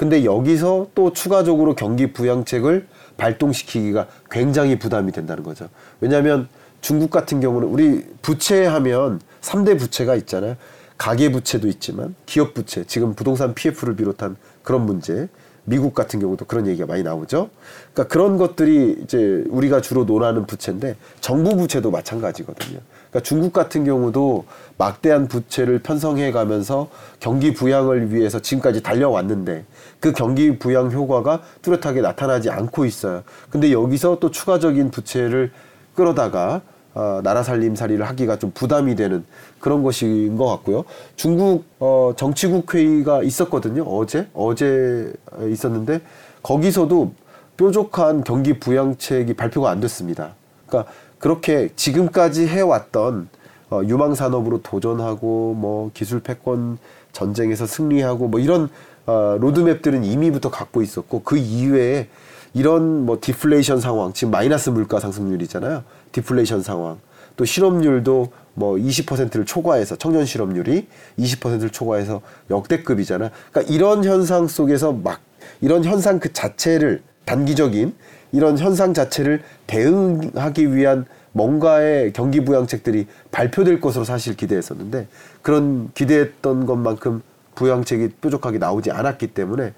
근데 0.03 0.25
여기서 0.25 0.89
또 0.97 1.13
추가적으로 1.13 1.77
경기 1.77 2.13
부양책을 2.13 2.89
발동시키기가 3.19 4.09
굉장히 4.33 4.77
부담이 4.77 5.13
된다는 5.13 5.45
거죠. 5.45 5.69
왜냐하면 6.01 6.49
중국 6.81 7.13
같은 7.13 7.39
경우는 7.39 7.69
우리 7.69 8.05
부채하면 8.21 9.21
3대 9.43 9.79
부채가 9.79 10.17
있잖아요. 10.17 10.57
가계 10.99 11.31
부채도 11.31 11.69
있지만 11.69 12.17
기업 12.27 12.53
부채, 12.53 12.83
지금 12.83 13.15
부동산 13.15 13.55
PF를 13.55 13.95
비롯한 13.95 14.35
그런 14.65 14.87
문제, 14.87 15.29
미국 15.65 15.95
같은 15.95 16.19
경우도 16.21 16.47
그런 16.47 16.67
얘기가 16.67 16.87
많이 16.87 17.03
나오죠. 17.03 17.51
그러니까 17.93 18.13
그런 18.13 18.37
것들이 18.37 18.99
이제 19.03 19.45
우리가 19.49 19.81
주로 19.81 20.05
논하는 20.05 20.47
부채인데 20.47 20.97
정부 21.21 21.57
부채도 21.57 21.91
마찬가지거든요. 21.91 22.81
그러니까 23.11 23.21
중국 23.23 23.53
같은 23.53 23.85
경우도 23.85 24.45
막대한 24.79 25.29
부채를 25.29 25.81
편성해 25.81 26.33
가면서 26.33 26.89
경기 27.21 27.53
부양을 27.53 28.13
위해서 28.13 28.41
지금까지 28.41 28.83
달려왔는데 28.83 29.65
그 30.01 30.13
경기 30.13 30.59
부양 30.59 30.91
효과가 30.91 31.43
뚜렷하게 31.63 32.01
나타나지 32.01 32.51
않고 32.51 32.85
있어요. 32.85 33.23
근데 33.51 33.71
여기서 33.71 34.19
또 34.19 34.31
추가적인 34.31 34.91
부채를 34.91 35.53
끌어다가 35.95 36.63
어, 36.95 37.21
나라 37.23 37.43
살림살이를 37.43 38.07
하기가 38.07 38.39
좀 38.39 38.51
부담이 38.53 38.97
되는 38.97 39.25
그런 39.61 39.83
것인 39.83 40.37
것 40.37 40.47
같고요. 40.47 40.85
중국 41.17 41.65
어, 41.79 42.13
정치국 42.17 42.75
회의가 42.75 43.23
있었거든요. 43.23 43.83
어제 43.85 44.29
어제 44.35 45.13
있었는데 45.49 46.01
거기서도 46.43 47.13
뾰족한 47.57 48.25
경기 48.25 48.59
부양책이 48.59 49.35
발표가 49.35 49.71
안 49.71 49.81
됐습니다. 49.81 50.35
그러니까 50.67 50.93
그렇게 51.19 51.71
지금까지 51.77 52.47
해왔던 52.47 53.29
어, 53.71 53.81
유망 53.85 54.15
산업으로 54.15 54.61
도전하고 54.63 55.55
뭐 55.55 55.91
기술 55.95 56.21
패권 56.21 56.79
전쟁에서 57.13 57.67
승리하고 57.67 58.29
뭐 58.29 58.41
이런 58.41 58.69
어, 59.07 59.37
로드맵들은 59.41 60.05
이미부터 60.05 60.51
갖고 60.51 60.83
있었고 60.83 61.23
그 61.23 61.37
이외에 61.37 62.09
이런 62.55 63.07
뭐 63.07 63.19
디플레이션 63.21 63.81
상황, 63.81 64.13
지금 64.13 64.31
마이너스 64.31 64.71
물가 64.71 65.01
상승률이잖아요. 65.01 65.83
디플레이션 66.13 66.63
상황. 66.63 66.99
또 67.37 67.45
실업률도 67.45 68.31
뭐 68.55 68.77
20%를 68.77 69.47
초과해서 69.47 69.97
청년 69.97 70.27
실업률이 70.27 70.87
20%를 71.19 71.71
초과해서 71.71 72.21
역대급이잖아. 72.51 73.31
그러니까 73.51 73.75
이런 73.75 74.05
현상 74.05 74.47
속에서 74.47 74.93
막 74.93 75.21
이런 75.61 75.85
현상 75.85 76.19
그 76.19 76.33
자체를 76.33 77.03
단기적인 77.25 77.95
이런 78.33 78.59
현상 78.59 78.95
자체를 78.95 79.43
대응하기 79.67 80.75
위한 80.75 81.07
뭔가의 81.33 82.13
경기 82.13 82.45
부양책들이 82.45 83.07
발표될 83.31 83.81
것으로 83.81 84.05
사실 84.05 84.37
기대했었는데 84.37 85.07
그런 85.41 85.91
기대했던 85.95 86.67
것만큼 86.67 87.23
부양책이 87.55 88.09
뾰족하게 88.21 88.59
나오지 88.59 88.91
않았기 88.91 89.29
때문에 89.29 89.73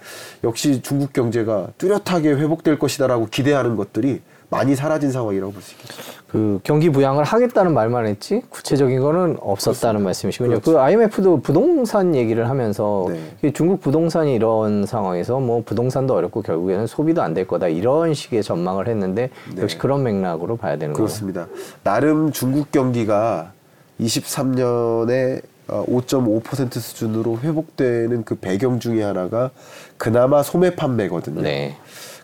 역시 0.44 0.80
중국 0.82 1.12
경제가 1.12 1.68
뚜렷하게 1.78 2.30
회복될 2.30 2.78
것이다라고 2.78 3.26
기대하는 3.26 3.76
것들이 3.76 4.20
많이 4.50 4.74
사라진 4.76 5.10
상황이라고 5.10 5.52
볼 5.52 5.62
수 5.62 5.72
있겠죠. 5.72 6.14
그 6.28 6.58
경기 6.64 6.90
부양을 6.90 7.22
하겠다는 7.22 7.72
말만 7.74 8.06
했지 8.06 8.42
구체적인 8.50 9.00
거는 9.00 9.36
없었다는 9.40 10.02
말씀이시군요. 10.02 10.50
그렇죠. 10.60 10.72
그 10.72 10.78
IMF도 10.80 11.40
부동산 11.42 12.16
얘기를 12.16 12.48
하면서 12.48 13.06
네. 13.40 13.52
중국 13.52 13.80
부동산이 13.80 14.34
이런 14.34 14.84
상황에서 14.84 15.38
뭐 15.38 15.62
부동산도 15.64 16.12
어렵고 16.14 16.42
결국에는 16.42 16.88
소비도 16.88 17.22
안 17.22 17.34
될 17.34 17.46
거다 17.46 17.68
이런 17.68 18.14
식의 18.14 18.42
전망을 18.42 18.88
했는데 18.88 19.30
네. 19.54 19.62
역시 19.62 19.78
그런 19.78 20.02
맥락으로 20.02 20.56
봐야 20.56 20.76
되는 20.76 20.92
거죠. 20.92 21.04
그렇습니다. 21.04 21.46
나름 21.84 22.32
중국 22.32 22.72
경기가 22.72 23.52
23년에 24.00 25.40
5.5% 25.68 26.76
어, 26.76 26.80
수준으로 26.80 27.38
회복되는 27.40 28.24
그 28.24 28.34
배경 28.34 28.78
중에 28.80 29.02
하나가 29.02 29.50
그나마 29.96 30.42
소매 30.42 30.74
판매거든요. 30.74 31.40
네. 31.42 31.76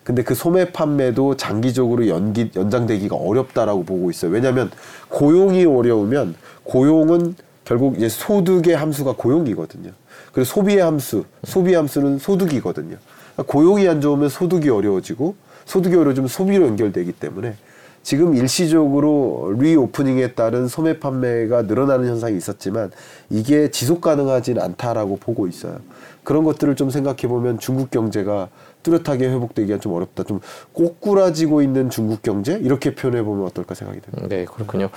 근데 0.03 0.23
그 0.23 0.33
소매 0.33 0.71
판매도 0.71 1.37
장기적으로 1.37 2.07
연기 2.07 2.49
연장되기가 2.55 3.15
어렵다라고 3.15 3.83
보고 3.83 4.09
있어요. 4.09 4.31
왜냐하면 4.31 4.71
고용이 5.09 5.65
어려우면 5.65 6.35
고용은 6.63 7.35
결국 7.63 7.97
이제 7.97 8.09
소득의 8.09 8.75
함수가 8.75 9.13
고용이거든요. 9.17 9.91
그리고 10.33 10.45
소비의 10.45 10.79
함수, 10.79 11.25
소비 11.43 11.73
함수는 11.73 12.17
소득이거든요. 12.17 12.97
그러니까 13.33 13.53
고용이 13.53 13.87
안 13.87 14.01
좋으면 14.01 14.29
소득이 14.29 14.69
어려워지고 14.69 15.35
소득이 15.65 15.95
어려워지면 15.95 16.27
소비로 16.27 16.67
연결되기 16.67 17.11
때문에 17.13 17.55
지금 18.03 18.35
일시적으로 18.35 19.55
리오프닝에 19.59 20.33
따른 20.33 20.67
소매 20.67 20.99
판매가 20.99 21.63
늘어나는 21.63 22.07
현상이 22.07 22.35
있었지만 22.35 22.91
이게 23.29 23.69
지속 23.69 24.01
가능하진 24.01 24.59
않다라고 24.59 25.17
보고 25.17 25.47
있어요. 25.47 25.79
그런 26.23 26.43
것들을 26.43 26.75
좀 26.75 26.89
생각해 26.89 27.27
보면 27.27 27.59
중국 27.59 27.91
경제가 27.91 28.49
뚜렷하게 28.83 29.29
회복되기가 29.29 29.79
좀 29.79 29.93
어렵다. 29.93 30.23
좀 30.23 30.39
꼬꾸라지고 30.73 31.61
있는 31.61 31.89
중국 31.89 32.21
경제 32.21 32.53
이렇게 32.53 32.95
표현해 32.95 33.23
보면 33.23 33.45
어떨까 33.45 33.75
생각이 33.75 34.01
듭니다. 34.01 34.27
네, 34.27 34.45
그렇군요. 34.45 34.89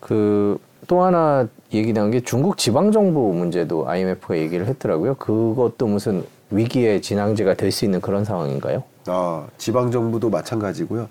그 0.00 0.58
또 0.86 1.02
하나 1.02 1.48
얘기 1.72 1.92
나온 1.92 2.10
게 2.10 2.20
중국 2.20 2.56
지방 2.56 2.92
정부 2.92 3.32
문제도 3.34 3.88
IMF가 3.88 4.38
얘기를 4.38 4.66
했더라고요. 4.66 5.14
그것도 5.16 5.86
무슨 5.86 6.24
위기의 6.50 7.02
진앙제가 7.02 7.54
될 7.54 7.72
수 7.72 7.84
있는 7.84 8.00
그런 8.00 8.24
상황인가요? 8.24 8.84
아, 9.06 9.46
지방 9.58 9.90
정부도 9.90 10.30
마찬가지고요. 10.30 11.08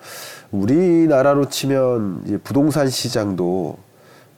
우리나라로 0.51 1.49
치면 1.49 2.23
이제 2.25 2.37
부동산 2.37 2.89
시장도 2.89 3.77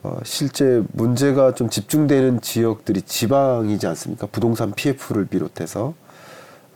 어, 0.01 0.17
실제 0.23 0.81
문제가 0.93 1.53
좀 1.53 1.69
집중되는 1.69 2.41
지역들이 2.41 3.01
지방이지 3.03 3.85
않습니까? 3.87 4.27
부동산 4.31 4.71
PF를 4.71 5.25
비롯해서 5.25 5.93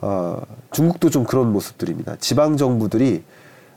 어, 0.06 0.42
중국도 0.70 1.08
좀 1.08 1.24
그런 1.24 1.50
모습들입니다. 1.50 2.16
지방 2.20 2.58
정부들이 2.58 3.22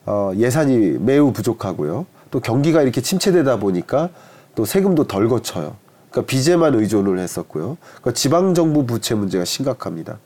어, 0.06 0.34
예산이 0.36 0.98
매우 1.00 1.32
부족하고요. 1.32 2.06
또 2.32 2.42
경기가 2.42 2.82
이렇게 2.82 3.00
침체되다 3.00 3.60
보니까 3.60 4.10
또 4.54 4.66
세금도 4.66 5.06
덜 5.08 5.30
거쳐요. 5.30 5.78
그러니까 6.12 6.30
빚에만 6.30 6.76
의존을 6.76 7.18
했었고요. 7.20 7.78
그러니까 7.80 8.12
지방 8.12 8.54
정부 8.54 8.86
부채 8.86 9.16
문제가 9.16 9.46
심각합니다. 9.46 10.18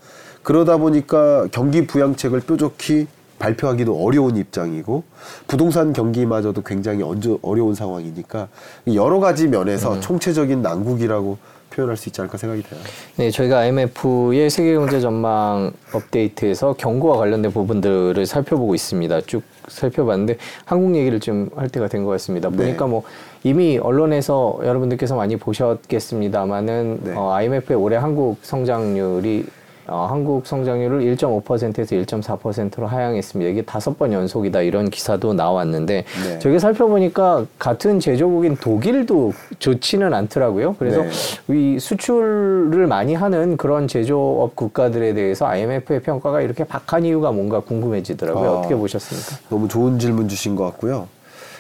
그러다 0.42 0.78
보니까 0.78 1.48
경기 1.52 1.86
부양책을 1.86 2.42
뾰족히 2.42 3.06
발표하기도 3.38 4.04
어려운 4.04 4.38
입장이고 4.38 5.04
부동산 5.46 5.94
경기마저도 5.94 6.64
굉장히 6.64 7.04
어려운 7.44 7.76
상황이니까 7.76 8.48
여러 8.96 9.20
가지 9.20 9.48
면에서 9.48 9.94
음. 9.94 10.02
총체적인 10.02 10.64
난국이라고 10.64 11.38
표현할 11.72 11.98
수 11.98 12.10
있지 12.10 12.22
않을까 12.22 12.38
생각이 12.38 12.62
돼요. 12.64 12.80
네, 13.16 13.32
저희가 13.32 13.60
IMF의 13.60 14.50
세계 14.50 14.76
경제 14.76 15.00
전망 15.00 15.72
업데이트에서 15.94 16.74
경고와 16.74 17.18
관련된 17.18 17.52
부분들을 17.52 18.26
살펴보고 18.26 18.76
있습니다. 18.76 19.22
쭉 19.22 19.42
살펴봤는데 19.68 20.38
한국 20.66 20.96
얘기를 20.96 21.20
좀 21.20 21.50
할 21.56 21.70
때가 21.70 21.88
된 21.88 22.04
것 22.04 22.12
같습니다. 22.12 22.50
네. 22.50 22.58
보니까 22.58 22.88
뭐 22.88 23.04
이미 23.44 23.78
언론에서 23.78 24.60
여러분들께서 24.64 25.16
많이 25.16 25.36
보셨겠습니다만은 25.38 27.00
네. 27.04 27.14
어, 27.16 27.32
IMF의 27.34 27.78
올해 27.78 27.98
한국 27.98 28.38
성장률이 28.42 29.46
어, 29.92 30.08
한국 30.10 30.48
성장률을 30.48 31.02
1.5%에서 31.02 31.96
1.4%로 31.96 32.88
하향했습니다. 32.88 33.52
이게 33.52 33.62
다섯 33.62 34.00
번 34.00 34.14
연속이다 34.14 34.62
이런 34.62 34.90
기사도 34.90 35.34
나왔는데 35.34 36.06
네. 36.24 36.40
저게 36.40 36.60
살펴보니까 36.60 37.46
같은 37.60 38.00
제조국인 38.00 38.56
독일도 38.56 39.34
좋지는 39.60 40.14
않더라고요. 40.14 40.78
그래서 40.80 41.04
네. 41.04 41.74
이 41.74 41.78
수출을 41.78 42.88
많이 42.88 43.16
하는 43.16 43.58
그런 43.58 43.90
제조업 43.90 44.56
국가들에 44.56 45.14
대해서 45.14 45.46
IMF의 45.46 46.02
평가가 46.04 46.40
이렇게 46.40 46.64
박한 46.64 47.04
이유가 47.04 47.34
뭔가 47.34 47.60
궁금해지더라고요. 47.60 48.50
아, 48.50 48.60
어떻게 48.60 48.76
보셨습니까? 48.76 49.50
너무 49.50 49.68
좋은 49.68 50.00
질문 50.00 50.30
주신 50.30 50.56
것 50.56 50.64
같고요. 50.64 51.10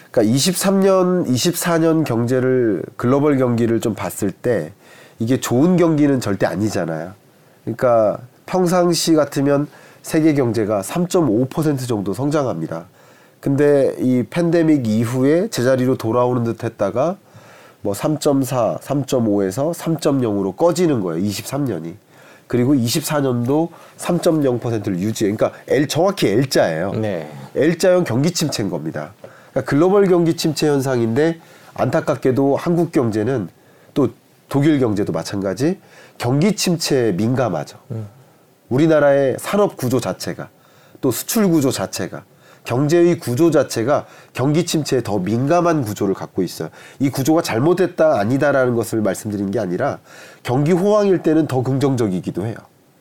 그러니까 0.09 0.33
23년, 0.33 1.27
24년 1.27 2.05
경제를 2.05 2.83
글로벌 2.95 3.37
경기를 3.37 3.81
좀 3.81 3.93
봤을 3.93 4.31
때 4.31 4.71
이게 5.19 5.39
좋은 5.41 5.75
경기는 5.75 6.21
절대 6.21 6.45
아니잖아요. 6.45 7.20
그러니까 7.63 8.19
평상시 8.45 9.13
같으면 9.13 9.67
세계 10.02 10.34
경제가 10.34 10.82
3.5% 10.82 11.88
정도 11.88 12.13
성장합니다. 12.13 12.86
근데 13.39 13.95
이 14.00 14.24
팬데믹 14.30 14.88
이후에 14.88 15.47
제자리로 15.50 15.97
돌아오는 15.97 16.43
듯 16.43 16.63
했다가 16.63 17.17
뭐 17.82 17.93
3.4, 17.93 18.80
3.5에서 18.80 19.74
3.0으로 19.74 20.56
꺼지는 20.56 21.02
거예요. 21.02 21.24
23년이. 21.24 21.95
그리고 22.47 22.74
24년도 22.74 23.69
3.0%를 23.97 25.00
유지해. 25.00 25.32
그러니까 25.32 25.58
L 25.67 25.88
정확히 25.88 26.28
L자예요. 26.28 26.91
네. 26.93 27.32
L자형 27.56 28.04
경기 28.04 28.32
침체인 28.32 28.69
겁니다. 28.69 29.13
그러니까 29.52 29.69
글로벌 29.69 30.08
경기 30.08 30.36
침체 30.36 30.67
현상인데 30.67 31.39
안타깝게도 31.74 32.58
한국 32.58 32.91
경제는 32.91 33.50
또 33.93 34.10
독일 34.50 34.80
경제도 34.80 35.13
마찬가지 35.13 35.80
경기 36.21 36.55
침체에 36.55 37.13
민감하죠. 37.13 37.79
음. 37.89 38.07
우리나라의 38.69 39.38
산업 39.39 39.75
구조 39.75 39.99
자체가 39.99 40.49
또 41.01 41.10
수출 41.10 41.49
구조 41.49 41.71
자체가 41.71 42.25
경제의 42.63 43.17
구조 43.17 43.49
자체가 43.49 44.05
경기 44.31 44.67
침체에 44.67 45.01
더 45.01 45.17
민감한 45.17 45.81
구조를 45.81 46.13
갖고 46.13 46.43
있어요. 46.43 46.69
이 46.99 47.10
구조가 47.10 47.41
잘못됐다 47.41 48.19
아니다라는 48.19 48.75
것을 48.75 49.01
말씀드린 49.01 49.49
게 49.49 49.57
아니라 49.57 49.97
경기 50.43 50.73
호황일 50.73 51.23
때는 51.23 51.47
더 51.47 51.63
긍정적이기도 51.63 52.45
해요. 52.45 52.55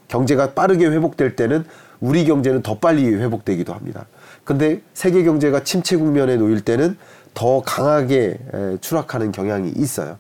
경제가 0.09 0.55
빠르게 0.55 0.87
회복될 0.87 1.37
때는 1.37 1.67
우리 2.01 2.25
경제는 2.25 2.63
더 2.63 2.79
빨리 2.79 3.07
회복되기도 3.07 3.75
합니다. 3.75 4.07
근데 4.45 4.81
세계 4.95 5.25
경제가 5.25 5.63
침체 5.63 5.95
국면에 5.99 6.37
놓일 6.37 6.63
때는 6.63 6.97
더 7.35 7.61
강하게 7.61 8.39
추락하는 8.81 9.31
경향이 9.31 9.75
있어요. 9.77 10.17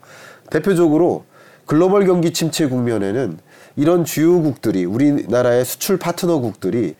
대표적으로 0.51 1.25
글로벌 1.71 2.05
경기 2.05 2.33
침체 2.33 2.67
국면에는 2.67 3.39
이런 3.77 4.05
주요국들이 4.05 4.85
우리나라의 4.87 5.65
수출 5.65 6.01
파트너국들이 6.01 6.97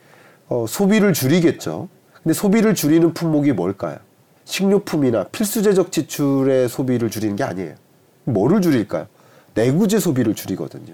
어, 0.47 0.65
소비를 0.65 1.11
줄이겠죠. 1.11 1.89
근데 2.23 2.33
소비를 2.33 2.73
줄이는 2.73 3.13
품목이 3.13 3.51
뭘까요? 3.51 3.97
식료품이나 4.45 5.25
필수재적 5.25 5.91
지출의 5.91 6.69
소비를 6.69 7.09
줄이는 7.09 7.35
게 7.35 7.43
아니에요. 7.43 7.75
뭐를 8.23 8.61
줄일까요? 8.61 9.07
내구재 9.55 9.99
소비를 9.99 10.35
줄이거든요. 10.35 10.93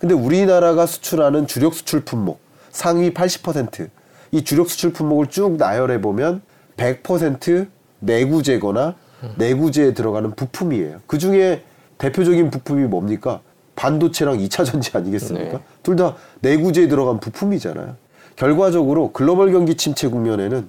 근데 0.00 0.14
우리나라가 0.14 0.86
수출하는 0.86 1.46
주력 1.46 1.74
수출 1.74 2.06
품목 2.06 2.40
상위 2.70 3.12
80%이 3.12 4.42
주력 4.42 4.70
수출 4.70 4.94
품목을 4.94 5.26
쭉 5.26 5.58
나열해 5.58 6.00
보면 6.00 6.40
100% 6.78 7.68
내구재거나 7.98 8.94
내구재에 9.36 9.92
들어가는 9.92 10.34
부품이에요. 10.34 11.02
그 11.06 11.18
중에 11.18 11.62
대표적인 11.98 12.50
부품이 12.50 12.84
뭡니까? 12.84 13.40
반도체랑 13.76 14.38
2차 14.38 14.64
전지 14.64 14.90
아니겠습니까? 14.94 15.58
네. 15.58 15.64
둘다 15.82 16.16
내구재에 16.40 16.88
들어간 16.88 17.20
부품이잖아요. 17.20 17.96
결과적으로 18.36 19.12
글로벌 19.12 19.52
경기 19.52 19.76
침체 19.76 20.08
국면에는 20.08 20.68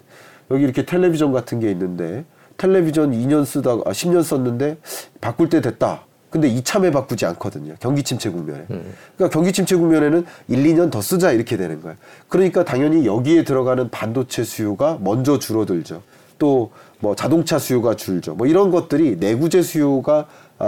여기 0.52 0.63
이렇게 0.63 0.86
텔레비전 0.86 1.32
같은 1.32 1.60
게 1.60 1.72
있는데 1.72 2.26
텔레비전 2.58 3.12
2년 3.12 3.46
쓰다가 3.46 3.84
아, 3.86 3.92
10년 3.94 4.24
썼는데 4.24 4.78
바꿀 5.22 5.50
때 5.50 5.62
됐다. 5.62 6.04
근데 6.30 6.48
이참에 6.48 6.92
바꾸지 6.92 7.26
않거든요. 7.26 7.74
경기 7.80 8.04
침체 8.04 8.30
국면에. 8.30 8.65
그러니까 8.68 9.30
경기 9.32 9.52
침체 9.52 9.76
국면에는 9.76 10.26
1, 10.48 10.63
2년 10.63 10.92
더 10.92 11.02
쓰자 11.02 11.32
이렇게 11.32 11.58
되는 11.58 11.82
거예요. 11.82 11.98
그러니까 12.28 12.63
당연히 12.63 13.08
여기에 13.08 13.44
들어가는 13.44 13.89
반도체 13.89 14.44
수요가 14.44 15.00
먼저 15.02 15.39
줄어들죠. 15.39 16.04
또 16.38 16.70
뭐 17.00 17.15
자동차 17.15 17.58
수요가 17.58 17.96
줄죠. 17.96 18.36
뭐 18.36 18.46
이런 18.46 18.72
것들이 18.72 19.15
내구재 19.18 19.62
수요가 19.62 20.20
아, 20.20 20.26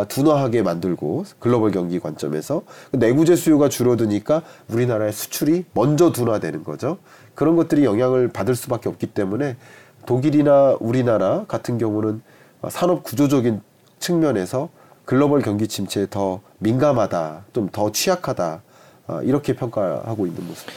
둔화하게 0.07 0.61
만들고 0.63 1.25
글로벌 1.39 1.71
경기 1.71 1.99
관점에서 1.99 2.63
그 2.91 2.97
내구재 2.97 3.35
수요가 3.35 3.67
줄어드니까 3.69 4.41
우리나라의 4.69 5.11
수출이 5.11 5.65
먼저 5.73 6.11
둔화되는 6.11 6.63
거죠. 6.63 6.97
그런 7.35 7.55
것들이 7.55 7.83
영향을 7.85 8.29
받을 8.29 8.55
수밖에 8.55 8.87
없기 8.89 9.07
때문에 9.07 9.57
독일이나 10.05 10.77
우리나라 10.79 11.45
같은 11.47 11.77
경우는 11.77 12.21
산업 12.69 13.03
구조적인 13.03 13.61
측면에서 13.99 14.69
글로벌 15.05 15.41
경기 15.41 15.67
침체에 15.67 16.07
더 16.09 16.41
민감하다, 16.59 17.45
좀 17.53 17.69
더 17.71 17.91
취약하다 17.91 18.61
아, 19.07 19.21
이렇게 19.23 19.55
평가하고 19.55 20.25
있는 20.27 20.47
모습. 20.47 20.67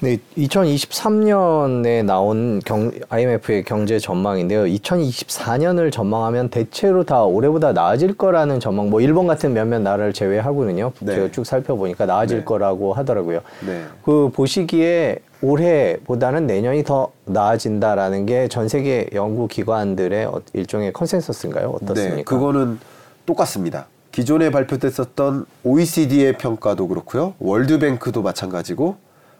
네, 0.00 0.18
2023년에 0.36 2.04
나온 2.04 2.60
경, 2.66 2.90
IMF의 3.08 3.64
경제 3.64 3.98
전망인데요. 3.98 4.64
2024년을 4.64 5.90
전망하면 5.90 6.50
대체로 6.50 7.02
다 7.04 7.24
올해보다 7.24 7.72
나아질 7.72 8.14
거라는 8.14 8.60
전망, 8.60 8.90
뭐 8.90 9.00
일본 9.00 9.26
같은 9.26 9.54
몇몇 9.54 9.78
나라를 9.80 10.12
제외하고는요. 10.12 10.92
네. 11.00 11.14
제가 11.14 11.30
쭉 11.30 11.46
살펴보니까 11.46 12.04
나아질 12.04 12.38
네. 12.40 12.44
거라고 12.44 12.92
하더라고요. 12.92 13.40
네. 13.66 13.84
그 14.04 14.30
보시기에 14.34 15.18
올해보다는 15.40 16.46
내년이 16.46 16.84
더 16.84 17.08
나아진다라는 17.24 18.26
게 18.26 18.48
전 18.48 18.68
세계 18.68 19.08
연구 19.14 19.48
기관들의 19.48 20.26
어- 20.26 20.42
일종의 20.52 20.92
consensus인가요? 20.92 21.70
어떻습니까? 21.70 22.16
네, 22.16 22.22
그거는 22.22 22.78
똑같습니다. 23.24 23.86
기존에 24.12 24.50
발표됐었던 24.50 25.46
OECD의 25.64 26.34
평가도 26.38 26.86
그렇고요. 26.88 27.34
World 27.38 27.75
Bank도 27.75 28.20
마찬가지고 28.22 28.96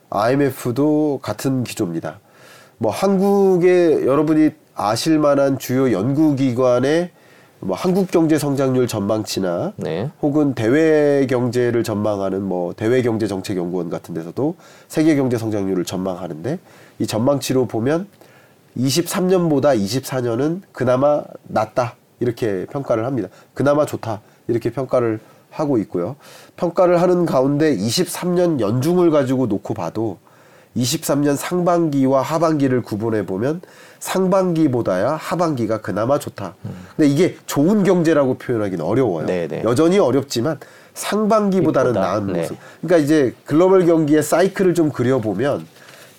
IMF도 0.09 1.19
같은 1.21 1.63
기조입니다. 1.63 2.19
뭐 2.77 2.91
한국의 2.91 4.05
여러분이 4.05 4.51
아실 4.75 5.19
만한 5.19 5.57
주요 5.57 5.91
연구기관의 5.91 7.11
뭐 7.59 7.75
한국 7.75 8.11
경제 8.11 8.37
성장률 8.37 8.87
전망치나 8.87 9.73
네. 9.77 10.11
혹은 10.21 10.53
대외 10.53 11.25
경제를 11.27 11.83
전망하는 11.83 12.43
뭐 12.43 12.73
대외 12.73 13.01
경제 13.01 13.25
정책 13.25 13.57
연구원 13.57 13.89
같은 13.89 14.13
데서도 14.13 14.55
세계 14.87 15.15
경제 15.15 15.37
성장률을 15.37 15.83
전망하는데 15.83 16.59
이 16.99 17.07
전망치로 17.07 17.65
보면 17.67 18.07
23년보다 18.77 19.75
24년은 19.75 20.61
그나마 20.71 21.23
낫다 21.47 21.95
이렇게 22.19 22.67
평가를 22.67 23.05
합니다. 23.05 23.29
그나마 23.55 23.87
좋다 23.87 24.21
이렇게 24.47 24.71
평가를 24.71 25.19
하고 25.49 25.77
있고요. 25.79 26.15
평가를 26.55 27.01
하는 27.01 27.25
가운데 27.25 27.75
23년 27.75 28.59
연중을 28.59 29.11
가지고 29.11 29.47
놓고 29.47 29.73
봐도 29.73 30.17
23년 30.75 31.35
상반기와 31.35 32.21
하반기를 32.21 32.81
구분해 32.83 33.25
보면 33.25 33.61
상반기보다야 33.99 35.15
하반기가 35.15 35.81
그나마 35.81 36.19
좋다. 36.19 36.53
근데 36.95 37.09
이게 37.09 37.37
좋은 37.47 37.83
경제라고 37.83 38.35
표현하기는 38.37 38.85
어려워요. 38.85 39.25
네네. 39.25 39.63
여전히 39.63 39.97
어렵지만 39.97 40.59
상반기보다는 40.93 41.91
이보다, 41.91 42.07
나은 42.07 42.27
네. 42.27 42.41
모습. 42.41 42.57
그러니까 42.81 43.03
이제 43.03 43.33
글로벌 43.45 43.85
경기의 43.85 44.21
사이클을 44.21 44.73
좀 44.75 44.91
그려보면 44.91 45.65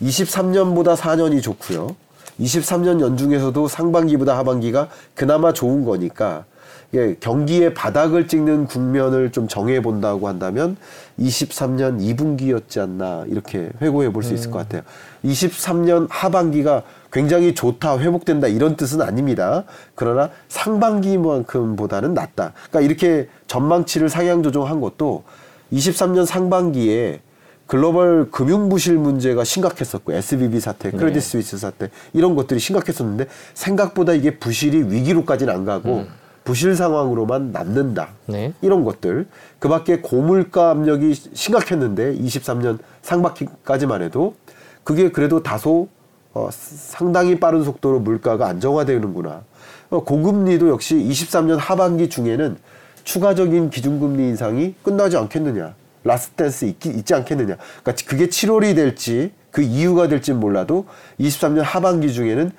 23년보다 0.03 0.97
4년이 0.97 1.43
좋고요. 1.43 1.95
23년 2.41 3.01
연중에서도 3.01 3.69
상반기보다 3.69 4.37
하반기가 4.39 4.89
그나마 5.15 5.53
좋은 5.53 5.85
거니까 5.85 6.45
이게 6.91 7.17
경기의 7.21 7.75
바닥을 7.75 8.29
찍는 8.29 8.67
국면을 8.67 9.31
좀 9.31 9.47
정해 9.47 9.83
본다고 9.83 10.27
한다면 10.27 10.77
23년 11.19 12.01
2분기였지 12.01 12.81
않나 12.81 13.25
이렇게 13.29 13.71
회고해 13.83 14.11
볼 14.11 14.23
수 14.23 14.33
있을 14.33 14.51
것 14.51 14.59
같아요. 14.59 14.83
23년 15.25 16.07
하반기가 16.09 16.83
굉장히 17.13 17.55
좋다, 17.55 17.99
회복된다 17.99 18.49
이런 18.49 18.77
뜻은 18.77 19.03
아닙니다. 19.03 19.65
그러나 19.95 20.31
상반기만큼보다는 20.49 22.15
낫다. 22.15 22.53
그러니까 22.71 22.81
이렇게 22.81 23.29
전망치를 23.49 24.09
상향 24.09 24.43
조정한 24.43 24.81
것도 24.81 25.25
23년 25.73 26.25
상반기에 26.25 27.21
글로벌 27.67 28.31
금융 28.31 28.71
부실 28.71 28.97
문제가 28.97 29.45
심각했었고 29.45 30.13
SBB 30.15 30.59
사태, 30.59 30.91
크레딧 30.91 31.23
스위스 31.23 31.59
사태 31.59 31.91
이런 32.15 32.35
것들이 32.35 32.59
심각했었는데 32.61 33.27
생각보다 33.53 34.15
이게 34.15 34.39
부실이 34.39 34.91
위기로까지는 34.91 35.53
안 35.53 35.67
가고 35.67 36.07
부실 36.49 36.75
상황으로만 36.75 37.53
남는다. 37.53 38.09
네. 38.25 38.55
이런 38.63 38.83
것들. 38.83 39.27
그 39.59 39.69
밖에 39.69 39.99
고물가 39.99 40.71
압력이 40.71 41.13
심각했는데 41.35 42.17
23년 42.17 42.79
상반기까지만 43.03 44.01
해도 44.01 44.35
그게 44.83 45.11
그래도 45.11 45.43
다소 45.43 45.89
어, 46.33 46.49
상당히 46.51 47.39
빠른 47.39 47.65
속도로 47.65 48.01
물가가 48.01 48.47
안정화되는구나. 48.47 49.43
어, 49.91 50.05
고금리도 50.05 50.71
역시 50.71 50.95
23년 50.97 51.59
하반기 51.59 52.09
중에는 52.09 52.57
추가적인 53.05 53.69
기준금리 53.69 54.29
인상이 54.29 54.75
끝나지 54.83 55.19
않겠느냐. 55.19 55.75
last 56.03 56.33
dance 56.37 56.65
있기, 56.65 56.89
있지 56.89 57.13
않겠느냐. 57.13 57.59
그러니까 57.83 58.05
그게 58.07 58.29
7월이 58.29 58.75
될지 58.75 59.33
그 59.51 59.61
이후가 59.61 60.09
될지 60.09 60.33
몰라도 60.33 60.87
23년 61.21 61.61
하반기 61.61 62.11
중에는 62.11 62.47
어, 62.47 62.53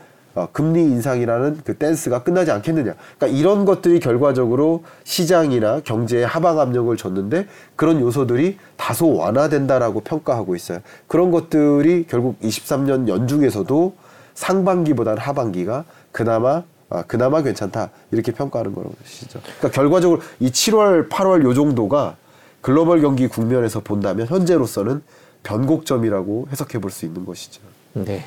금리 0.48 0.82
인상이라는 0.82 1.62
그 1.64 1.76
dance가 1.78 2.24
끝나지 2.24 2.52
않겠느냐. 2.52 2.94
그러니까 3.18 3.40
이런 3.40 3.66
것들이 3.66 4.00
결과적으로 4.00 4.84
시장이나 5.04 5.82
경제에 5.82 6.24
하방 6.24 6.60
압력을 6.60 6.96
줬는데 6.96 7.48
그런 7.76 8.00
요소들이 8.00 8.58
다소 8.78 9.16
완화된다라고 9.16 10.02
평가하고 10.02 10.56
있어요. 10.56 10.80
그런 11.08 11.32
것들이 11.32 12.06
결국 12.08 12.40
23년 12.42 13.08
연중에서도 13.08 13.94
상반기보다는 14.34 15.22
하반기가 15.22 15.86
그나마 16.12 16.64
아, 16.92 17.04
그나마 17.04 17.44
괜찮다 17.44 17.92
이렇게 18.12 18.32
평가하는 18.32 18.74
거라고 18.74 18.96
보시죠. 18.96 19.40
그러니까 19.42 19.70
결과적으로 19.70 20.22
이 20.40 20.50
7월, 20.50 21.08
8월 21.08 21.44
요 21.44 21.54
정도가 21.54 22.16
글로벌 22.62 23.02
경기 23.02 23.28
국면에서 23.28 23.82
본다면 23.82 24.26
현재로서는 24.28 25.04
변곡점이라고 25.44 26.48
해석해 26.52 26.80
볼 26.80 26.92
수 26.92 27.06
있는 27.06 27.26
것이죠. 27.26 27.62
네. 27.94 28.24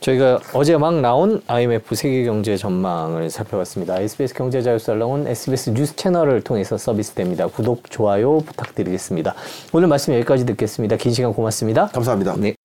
저희가 0.00 0.40
어제 0.52 0.76
막 0.76 1.00
나온 1.00 1.40
IMF 1.46 1.94
세계 1.94 2.24
경제 2.24 2.56
전망을 2.56 3.30
살펴봤습니다. 3.30 4.00
SBS 4.00 4.34
경제 4.34 4.62
자유살롱은 4.62 5.28
SBS 5.28 5.70
뉴스 5.70 5.96
채널을 5.96 6.42
통해서 6.42 6.76
서비스됩니다. 6.76 7.46
구독, 7.46 7.90
좋아요 7.90 8.40
부탁드리겠습니다. 8.40 9.34
오늘 9.72 9.88
말씀 9.88 10.12
여기까지 10.14 10.44
듣겠습니다. 10.46 10.96
긴 10.96 11.12
시간 11.12 11.32
고맙습니다. 11.32 11.86
감사합니다. 11.88 12.34
네. 12.36 12.55